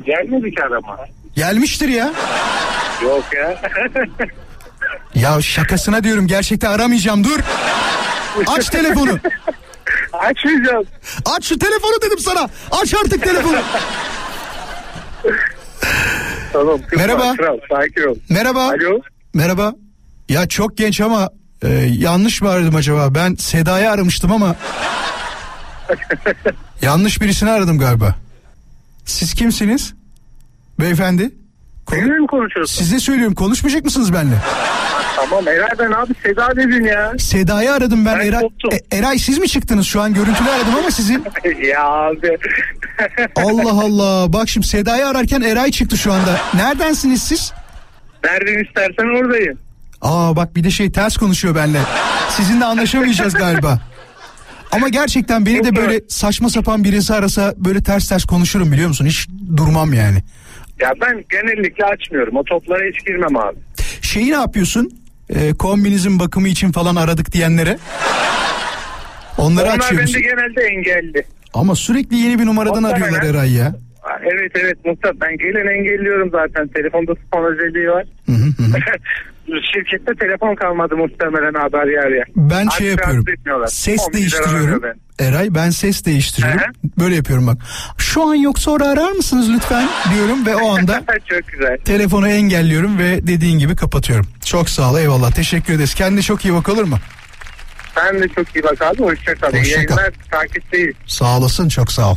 Gelmedi 0.06 0.56
ki 0.56 0.64
arama. 0.64 0.98
Gelmiştir 1.36 1.88
ya. 1.90 2.14
Yok 3.04 3.24
ya. 3.36 3.62
Ya 5.16 5.42
şakasına 5.42 6.04
diyorum 6.04 6.28
gerçekten 6.28 6.72
aramayacağım 6.72 7.24
dur. 7.24 7.40
Aç 8.48 8.70
telefonu. 8.70 9.20
Açmayacağım. 10.14 10.86
Aç 11.26 11.46
şu 11.46 11.60
telefonu 11.60 11.92
dedim 12.06 12.20
sana. 12.20 12.50
Aç 12.72 12.94
artık 12.94 13.24
telefonu. 13.24 13.58
Tamam. 16.54 16.82
kızma, 16.82 17.06
Merhaba. 17.06 17.34
Kral, 17.36 17.58
sakin 17.70 18.02
ol. 18.08 18.16
Merhaba. 18.30 18.64
Alo. 18.68 19.00
Merhaba. 19.34 19.74
Ya 20.30 20.48
çok 20.48 20.78
genç 20.78 21.02
ama 21.02 21.30
e, 21.64 21.68
yanlış 21.98 22.42
mı 22.42 22.50
aradım 22.50 22.76
acaba? 22.76 23.16
Ben 23.16 23.36
Seda'yı 23.36 23.92
aramıştım 23.92 24.32
ama 24.32 24.56
yanlış 26.82 27.22
birisini 27.22 27.50
aradım 27.52 27.80
galiba. 27.80 28.16
Siz 29.06 29.34
kimsiniz? 29.34 29.94
Beyefendi. 30.80 31.32
Ko- 31.88 31.96
Benimle 31.96 32.20
mi 32.20 32.28
konuşuyorsun? 32.28 32.76
Size 32.84 33.00
söylüyorum 33.00 33.36
konuşmayacak 33.36 33.86
mısınız 33.86 34.14
benimle? 34.14 34.36
Tamam 35.16 35.48
Eray 35.48 35.70
ben 35.80 35.92
abi 35.92 36.14
Seda 36.24 36.56
dedin 36.56 36.84
ya. 36.84 37.14
Seda'yı 37.20 37.72
aradım 37.74 38.06
ben. 38.06 38.20
Ben 38.20 38.26
Eray, 38.26 38.42
koptum. 38.42 38.72
E- 38.92 38.98
Eray 38.98 39.18
siz 39.20 39.38
mi 39.38 39.48
çıktınız 39.50 39.88
şu 39.88 40.02
an? 40.02 40.14
Görüntülü 40.14 40.50
aradım 40.50 40.76
ama 40.80 40.92
sizin. 40.92 41.26
ya 41.68 41.84
abi. 41.86 42.38
Allah 43.36 43.72
Allah. 43.72 44.34
Bak 44.34 44.50
şimdi 44.50 44.68
Seda'yı 44.68 45.08
ararken 45.08 45.42
Eray 45.42 45.72
çıktı 45.72 45.98
şu 45.98 46.14
anda. 46.14 46.38
Neredensiniz 46.56 47.24
siz? 47.24 47.54
Nereden 48.24 48.64
istersen 48.64 49.24
oradayım. 49.24 49.60
Aa 50.02 50.36
bak 50.36 50.56
bir 50.56 50.64
de 50.64 50.72
şey 50.72 50.92
ters 50.92 51.18
konuşuyor 51.18 51.56
benimle. 51.56 51.80
Sizinle 52.30 52.66
anlaşamayacağız 52.66 53.34
galiba. 53.34 53.80
Ama 54.72 54.90
gerçekten 54.90 55.46
beni 55.46 55.64
de 55.64 55.76
böyle 55.76 56.02
saçma 56.10 56.50
sapan 56.50 56.84
birisi 56.84 57.14
arasa 57.14 57.54
böyle 57.58 57.84
ters 57.84 58.10
ters 58.10 58.26
konuşurum 58.26 58.72
biliyor 58.72 58.88
musun? 58.88 59.06
Hiç 59.06 59.28
durmam 59.58 59.94
yani. 59.94 60.18
Ya 60.80 60.92
ben 61.02 61.24
genellikle 61.30 61.86
açmıyorum. 61.86 62.36
O 62.38 62.44
toplara 62.44 62.84
hiç 62.94 63.06
girmem 63.06 63.38
abi. 63.38 63.58
Şeyi 64.02 64.26
ne 64.32 64.36
yapıyorsun? 64.36 65.01
Ee, 65.36 65.54
kombinizin 65.54 66.20
bakımı 66.20 66.48
için 66.48 66.72
falan 66.72 66.96
aradık 66.96 67.32
diyenlere. 67.32 67.78
Onları 69.38 69.66
Onlar 69.66 69.76
açıyor 69.78 69.92
bende 69.92 70.02
musun? 70.02 70.22
genelde 70.22 70.62
engelli. 70.62 71.24
Ama 71.54 71.76
sürekli 71.76 72.16
yeni 72.16 72.40
bir 72.40 72.46
numaradan 72.46 72.82
Muhtemelen. 72.84 73.14
arıyorlar 73.14 73.36
Eray 73.36 73.54
ya. 73.54 73.76
Evet 74.34 74.52
evet 74.56 74.86
Mustafa 74.86 75.22
ben 75.22 75.38
gelen 75.38 75.68
engelliyorum 75.80 76.30
zaten. 76.32 76.68
Telefonda 76.68 77.12
spam 77.28 77.46
özelliği 77.46 77.90
var. 77.90 78.06
Hı 78.26 78.32
hı 78.32 78.64
hı. 78.64 78.64
Şirkette 79.74 80.14
telefon 80.20 80.56
kalmadı 80.56 80.98
muhtemelen 80.98 81.54
haber 81.54 81.86
yer 81.88 82.18
ya. 82.18 82.24
Ben 82.36 82.66
Artık 82.66 82.74
şey 82.78 82.88
yapıyorum. 82.88 83.26
Ses 83.68 84.08
değiştiriyorum. 84.14 84.84
Eray 85.20 85.56
ben 85.56 85.70
ses 85.70 86.06
değiştiriyorum. 86.06 86.60
Hı 86.60 86.66
Böyle 87.00 87.16
yapıyorum 87.16 87.48
bak. 87.48 87.58
Şu 87.98 88.24
an 88.24 88.36
yok 88.36 88.60
sonra 88.60 88.88
arar 88.88 89.12
mısınız 89.12 89.50
lütfen 89.50 89.88
diyorum 90.14 90.46
ve 90.46 90.56
o 90.56 90.78
anda. 90.78 91.04
Çok 91.30 91.48
güzel. 91.48 91.78
telefonu 91.78 92.28
engelliyorum 92.28 92.98
ve 93.00 93.28
dediğin 93.28 93.60
gibi 93.60 93.76
kapatıyorum. 93.76 94.26
Çok 94.46 94.70
sağ 94.70 94.92
ol 94.92 94.98
eyvallah 94.98 95.32
teşekkür 95.32 95.74
ederiz. 95.74 95.96
Kendine 95.96 96.22
çok 96.22 96.46
iyi 96.46 96.54
bak 96.54 96.70
olur 96.70 96.84
mu? 96.84 96.98
Sen 97.96 98.22
de 98.22 98.28
çok 98.28 98.56
iyi 98.56 98.64
bak 98.64 98.82
abi. 98.82 99.04
Hoşça 99.04 99.36
kal. 99.36 99.54
İyi 99.54 99.60
Hoşça 99.60 99.76
yayınlar. 99.76 100.12
Takipteyiz. 100.32 100.96
Sağ 101.08 101.38
olasın 101.38 101.70
çok 101.70 101.92
sağ 101.92 102.12
ol. 102.12 102.16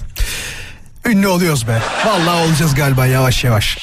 Ünlü 1.08 1.26
oluyoruz 1.28 1.68
be. 1.68 1.78
Vallahi 2.06 2.48
olacağız 2.48 2.74
galiba 2.74 3.06
yavaş 3.06 3.44
yavaş. 3.44 3.78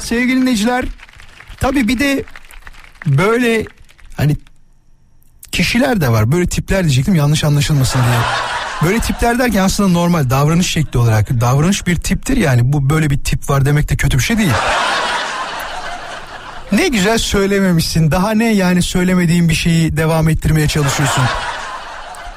Sevgili 0.00 0.40
dinleyiciler 0.40 0.84
tabi 1.64 1.88
bir 1.88 1.98
de 1.98 2.24
böyle 3.06 3.64
hani 4.16 4.36
kişiler 5.52 6.00
de 6.00 6.08
var. 6.08 6.32
Böyle 6.32 6.46
tipler 6.46 6.84
diyecektim 6.84 7.14
yanlış 7.14 7.44
anlaşılmasın 7.44 8.00
diye. 8.00 8.18
Böyle 8.84 9.00
tipler 9.00 9.38
derken 9.38 9.62
aslında 9.62 9.88
normal 9.88 10.30
davranış 10.30 10.70
şekli 10.70 10.98
olarak 10.98 11.40
davranış 11.40 11.86
bir 11.86 11.96
tiptir 11.96 12.36
yani 12.36 12.72
bu 12.72 12.90
böyle 12.90 13.10
bir 13.10 13.18
tip 13.18 13.50
var 13.50 13.64
demek 13.64 13.90
de 13.90 13.96
kötü 13.96 14.18
bir 14.18 14.22
şey 14.22 14.38
değil. 14.38 14.52
Ne 16.72 16.88
güzel 16.88 17.18
söylememişsin. 17.18 18.10
Daha 18.10 18.30
ne 18.30 18.54
yani 18.54 18.82
söylemediğin 18.82 19.48
bir 19.48 19.54
şeyi 19.54 19.96
devam 19.96 20.28
ettirmeye 20.28 20.68
çalışıyorsun. 20.68 21.24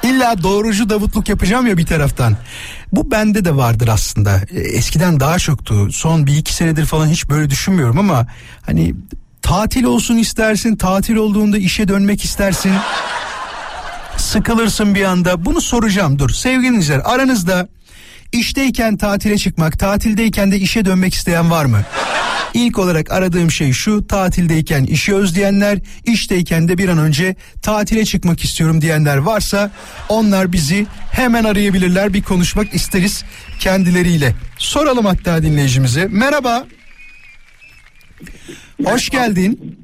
İlla 0.02 0.42
doğrucu 0.42 0.88
davutluk 0.90 1.28
yapacağım 1.28 1.66
ya 1.66 1.76
bir 1.76 1.86
taraftan. 1.86 2.36
Bu 2.92 3.10
bende 3.10 3.44
de 3.44 3.56
vardır 3.56 3.88
aslında. 3.88 4.40
E, 4.50 4.60
Eskiden 4.60 5.20
daha 5.20 5.38
çoktu. 5.38 5.92
Son 5.92 6.26
bir 6.26 6.36
iki 6.36 6.54
senedir 6.54 6.84
falan 6.84 7.06
hiç 7.08 7.28
böyle 7.28 7.50
düşünmüyorum 7.50 7.98
ama 7.98 8.26
hani 8.66 8.94
tatil 9.42 9.84
olsun 9.84 10.16
istersin. 10.16 10.76
Tatil 10.76 11.16
olduğunda 11.16 11.58
işe 11.58 11.88
dönmek 11.88 12.24
istersin. 12.24 12.72
Sıkılırsın 14.16 14.94
bir 14.94 15.04
anda. 15.04 15.44
Bunu 15.44 15.60
soracağım 15.60 16.18
dur. 16.18 16.30
Sevgili 16.30 17.02
aranızda 17.02 17.68
işteyken 18.32 18.96
tatile 18.96 19.38
çıkmak, 19.38 19.78
tatildeyken 19.78 20.52
de 20.52 20.58
işe 20.58 20.84
dönmek 20.84 21.14
isteyen 21.14 21.50
var 21.50 21.64
mı? 21.64 21.82
İlk 22.54 22.78
olarak 22.78 23.12
aradığım 23.12 23.50
şey 23.50 23.72
şu 23.72 24.06
tatildeyken 24.06 24.84
işi 24.84 25.14
özleyenler 25.14 25.78
işteyken 26.04 26.68
de 26.68 26.78
bir 26.78 26.88
an 26.88 26.98
önce 26.98 27.36
tatile 27.62 28.04
çıkmak 28.04 28.44
istiyorum 28.44 28.80
diyenler 28.80 29.16
varsa 29.16 29.70
onlar 30.08 30.52
bizi 30.52 30.86
hemen 31.12 31.44
arayabilirler 31.44 32.14
bir 32.14 32.22
konuşmak 32.22 32.74
isteriz 32.74 33.24
kendileriyle. 33.60 34.34
Soralım 34.58 35.04
hatta 35.04 35.42
dinleyicimize 35.42 36.06
merhaba. 36.10 36.66
Hoş 38.84 39.10
geldin. 39.10 39.78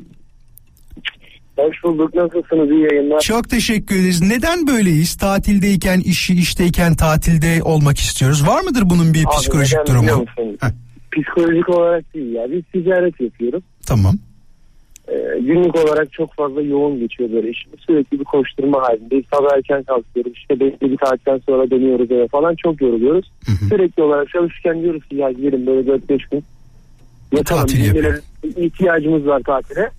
Hoş 1.57 1.85
bulduk. 1.85 2.15
Nasılsınız? 2.15 2.71
İyi 2.71 2.83
yayınlar. 2.93 3.21
Çok 3.21 3.51
teşekkür 3.51 3.97
ederiz. 3.97 4.21
Neden 4.21 4.67
böyleyiz? 4.67 5.17
Tatildeyken, 5.17 6.01
işi 6.01 6.35
işteyken 6.35 6.95
tatilde 6.95 7.63
olmak 7.63 7.99
istiyoruz. 7.99 8.47
Var 8.47 8.61
mıdır 8.63 8.91
bunun 8.91 9.15
bir 9.15 9.25
Abi 9.25 9.37
psikolojik 9.37 9.79
durumu? 9.87 10.25
Psikolojik 11.23 11.69
olarak 11.69 12.15
değil 12.15 12.33
ya. 12.33 12.51
Biz 12.51 12.63
ticaret 12.73 13.21
yapıyoruz. 13.21 13.63
tamam. 13.87 14.15
Ee, 15.09 15.39
günlük 15.41 15.77
olarak 15.77 16.13
çok 16.13 16.35
fazla 16.35 16.63
yoğun 16.63 16.99
geçiyor 16.99 17.33
böyle 17.33 17.51
işimiz. 17.51 17.81
Sürekli 17.87 18.21
bir 18.21 18.25
koşturma 18.25 18.83
halindeyiz. 18.83 19.25
Sabah 19.35 19.57
erken 19.57 19.83
kalkıyoruz. 19.83 20.33
İşte 20.33 20.61
belli 20.61 20.81
bir 20.81 20.99
saatten 21.05 21.41
sonra 21.47 21.71
dönüyoruz 21.71 22.11
eve 22.11 22.29
falan. 22.29 22.55
Çok 22.55 22.81
yoruluyoruz. 22.81 23.31
Hı 23.47 23.53
hı. 23.53 23.69
Sürekli 23.69 24.03
olarak 24.03 24.29
çalışırken 24.29 24.83
diyoruz 24.83 25.05
ki 25.09 25.17
ya 25.17 25.33
gidelim 25.33 25.67
böyle 25.67 25.91
4-5 25.91 26.31
gün. 26.31 26.45
Yatalım. 27.37 27.67
İhtiyacımız 28.57 29.27
var 29.27 29.41
tatile. 29.47 29.91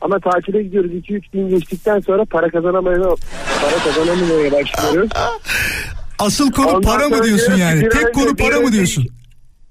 Ama 0.00 0.18
tatile 0.18 0.62
gidiyoruz 0.62 0.90
2-3 0.90 1.22
gün 1.32 1.48
geçtikten 1.48 2.00
sonra 2.00 2.24
para 2.24 2.48
kazanamaya 2.48 2.98
para 3.62 3.78
kazanamamaya 3.84 4.52
başlıyoruz. 4.52 5.10
Asıl 6.18 6.52
konu 6.52 6.66
Ondan 6.66 6.80
para 6.80 7.08
mı 7.08 7.24
diyorsun 7.24 7.56
yani? 7.56 7.80
bir 7.80 7.90
Tek 7.90 8.14
konu 8.14 8.30
bir 8.30 8.36
para 8.36 8.60
mı 8.60 8.72
diyorsun? 8.72 9.06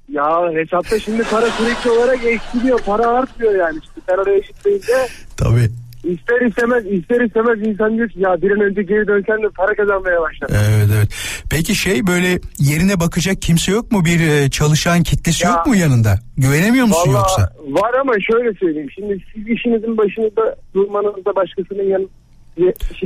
Ya 0.10 0.52
hesapta 0.54 1.00
şimdi 1.00 1.24
para 1.24 1.46
sürekli 1.50 1.90
olarak 1.90 2.26
eksiliyor. 2.26 2.80
Para 2.80 3.08
artmıyor 3.08 3.56
yani. 3.56 3.80
İşte 3.84 4.02
sen 4.10 4.18
oraya 4.18 4.40
gittiğinde 4.40 5.08
Tabii. 5.38 5.70
ister 6.04 6.42
istemez 6.48 6.86
ister 6.86 7.22
istemez 7.22 7.68
insan 7.68 7.98
diyor 7.98 8.10
ki 8.10 8.20
ya 8.20 8.42
bir 8.42 8.52
an 8.52 8.60
önce 8.62 8.84
geri 8.84 9.08
dönsen 9.08 9.44
de 9.44 9.50
para 9.50 9.76
kazanmaya 9.76 10.22
başlar. 10.22 10.50
Evet 10.50 10.90
evet. 10.98 11.10
Peki 11.50 11.76
şey 11.76 12.08
böyle 12.08 12.40
yerine 12.60 13.00
bakacak 13.00 13.42
kimse 13.42 13.72
yok 13.72 13.92
mu? 13.92 14.06
Bir 14.06 14.20
e, 14.28 14.50
çalışan 14.50 15.04
kitlesi 15.04 15.46
Ya- 15.46 15.52
yok 15.52 15.66
mu 15.68 15.76
yanında? 15.76 16.20
Güvenemiyor 16.38 16.86
musun 16.86 17.02
Vallahi 17.14 17.22
yoksa? 17.22 17.54
var 17.70 17.94
ama 18.02 18.14
şöyle 18.32 18.54
söyleyeyim. 18.54 18.90
Şimdi 18.96 19.18
siz 19.36 19.48
işinizin 19.48 19.98
başında 19.98 20.56
durmanızda 20.74 21.36
başkasının 21.36 21.84
yanında 21.84 22.12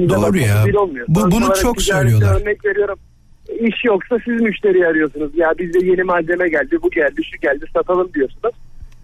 Doğru 0.09 0.37
ya. 0.37 0.65
olmuyor. 0.81 1.05
Bu- 1.09 1.31
bunu 1.31 1.53
çok 1.61 1.81
söylüyorlar. 1.81 2.41
Örnek 2.41 2.65
veriyorum. 2.65 2.99
İş 3.59 3.85
yoksa 3.85 4.17
siz 4.25 4.41
müşteri 4.41 4.87
arıyorsunuz. 4.87 5.31
Ya 5.35 5.53
bizde 5.59 5.85
yeni 5.85 6.03
malzeme 6.03 6.49
geldi, 6.49 6.77
bu 6.83 6.89
geldi, 6.89 7.21
şu 7.31 7.39
geldi 7.41 7.65
satalım 7.73 8.13
diyorsunuz. 8.13 8.55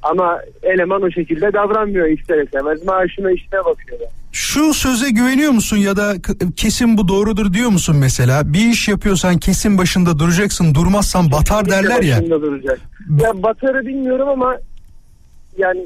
Ama 0.04 0.40
eleman 0.64 1.02
o 1.02 1.12
şekilde 1.12 1.54
davranmıyor 1.54 2.08
ister 2.08 2.44
istemez. 2.44 2.84
Maaşına 2.86 3.32
işine 3.32 3.60
bakıyor. 3.60 4.00
Şu 4.32 4.74
söze 4.74 5.10
güveniyor 5.10 5.52
musun 5.52 5.78
ya 5.78 5.96
da 5.98 6.14
kesin 6.56 6.98
bu 6.98 7.08
doğrudur 7.08 7.54
diyor 7.54 7.70
musun 7.70 7.96
mesela? 8.00 8.54
Bir 8.54 8.68
iş 8.68 8.88
yapıyorsan 8.88 9.38
kesin 9.38 9.78
başında 9.78 10.20
duracaksın. 10.20 10.76
Durmazsan 10.76 11.32
batar 11.32 11.70
derler 11.70 12.04
ya. 12.04 12.18
Başında 12.18 12.42
duracak. 12.42 12.80
Ya 13.24 13.44
batarı 13.44 13.86
bilmiyorum 13.86 14.28
ama 14.28 14.58
yani 15.58 15.80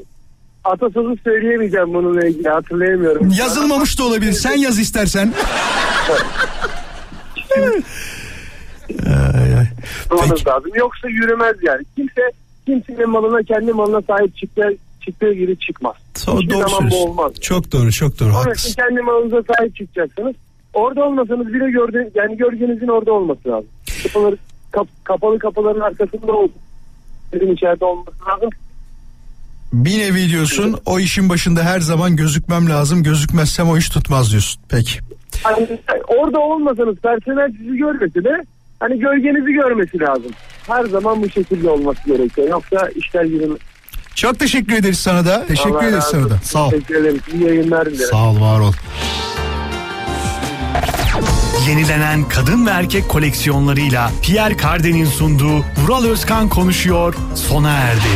atasözü 0.64 1.16
söyleyemeyeceğim 1.24 1.94
bununla 1.94 2.26
ilgili 2.26 2.48
hatırlayamıyorum. 2.48 3.30
Yazılmamış 3.38 3.98
da 3.98 4.04
olabilir. 4.04 4.32
Sen 4.32 4.56
yaz 4.56 4.78
istersen. 4.78 5.32
Peki. 10.10 10.48
lazım. 10.48 10.70
Yoksa 10.74 11.08
yürümez 11.08 11.56
yani. 11.62 11.82
Kimse 11.96 12.22
kimsenin 12.66 13.10
malına 13.10 13.42
kendi 13.42 13.72
malına 13.72 14.02
sahip 14.02 14.36
çıktığı, 14.36 14.76
çıktığı 15.04 15.32
gibi 15.32 15.58
çıkmaz. 15.58 15.94
Doğru, 16.26 16.40
Hiçbir 16.40 16.54
zaman 16.54 16.90
bu 16.90 17.04
olmaz. 17.04 17.32
Çok 17.40 17.72
doğru 17.72 17.92
çok 17.92 18.20
doğru 18.20 18.32
Onun 18.44 18.54
için 18.54 18.72
kendi 18.74 19.00
malınıza 19.00 19.42
sahip 19.42 19.76
çıkacaksınız. 19.76 20.34
Orada 20.74 21.04
olmasanız 21.04 21.46
bile 21.46 21.70
gördüğün, 21.70 22.12
yani 22.14 22.36
gölgenizin 22.36 22.88
orada 22.88 23.12
olması 23.12 23.48
lazım. 23.48 23.68
Kapıları, 24.02 24.36
kap- 24.70 25.04
kapalı 25.04 25.38
kapıların 25.38 25.80
arkasında 25.80 26.32
olsun. 26.32 26.60
Sizin 27.32 27.52
içeride 27.54 27.84
olması 27.84 28.16
lazım. 28.28 28.50
Bir 29.72 29.98
nevi 29.98 30.28
diyorsun 30.28 30.76
o 30.86 30.98
işin 30.98 31.28
başında 31.28 31.62
her 31.62 31.80
zaman 31.80 32.16
gözükmem 32.16 32.68
lazım. 32.70 33.02
Gözükmezsem 33.02 33.68
o 33.68 33.76
iş 33.76 33.88
tutmaz 33.88 34.30
diyorsun. 34.30 34.62
Peki. 34.68 34.98
Hani 35.42 35.78
orada 36.08 36.38
olmasanız 36.38 36.96
personel 36.96 37.52
sizi 37.58 37.76
görmesi 37.76 38.24
de 38.24 38.44
hani 38.80 38.98
gölgenizi 38.98 39.52
görmesi 39.52 40.00
lazım. 40.00 40.32
Her 40.66 40.84
zaman 40.84 41.22
bu 41.22 41.30
şekilde 41.30 41.70
olması 41.70 42.00
gerekiyor. 42.06 42.48
Yoksa 42.48 42.88
işler 42.94 43.24
yürümez. 43.24 43.58
Çok 44.14 44.38
teşekkür 44.38 44.74
ederiz 44.76 44.98
sana 44.98 45.26
da. 45.26 45.46
Teşekkür 45.46 45.70
Allah 45.70 45.88
ederiz 45.88 46.04
sana 46.04 46.30
da. 46.30 46.36
Sağ 46.44 46.66
ol. 46.66 46.70
Teşekkür 46.70 46.94
ederim. 46.94 47.20
İyi 47.34 47.44
yayınlar 47.44 47.86
dilerim. 47.86 48.06
Sağ 48.10 48.30
ol 48.30 48.40
var 48.40 48.60
ol. 48.60 48.72
Yenilenen 51.68 52.28
kadın 52.28 52.66
ve 52.66 52.70
erkek 52.70 53.08
koleksiyonlarıyla 53.08 54.10
Pierre 54.22 54.56
Cardin'in 54.62 55.04
sunduğu 55.04 55.58
Vural 55.58 56.04
Özkan 56.04 56.48
konuşuyor 56.48 57.14
sona 57.34 57.70
erdi. 57.70 58.08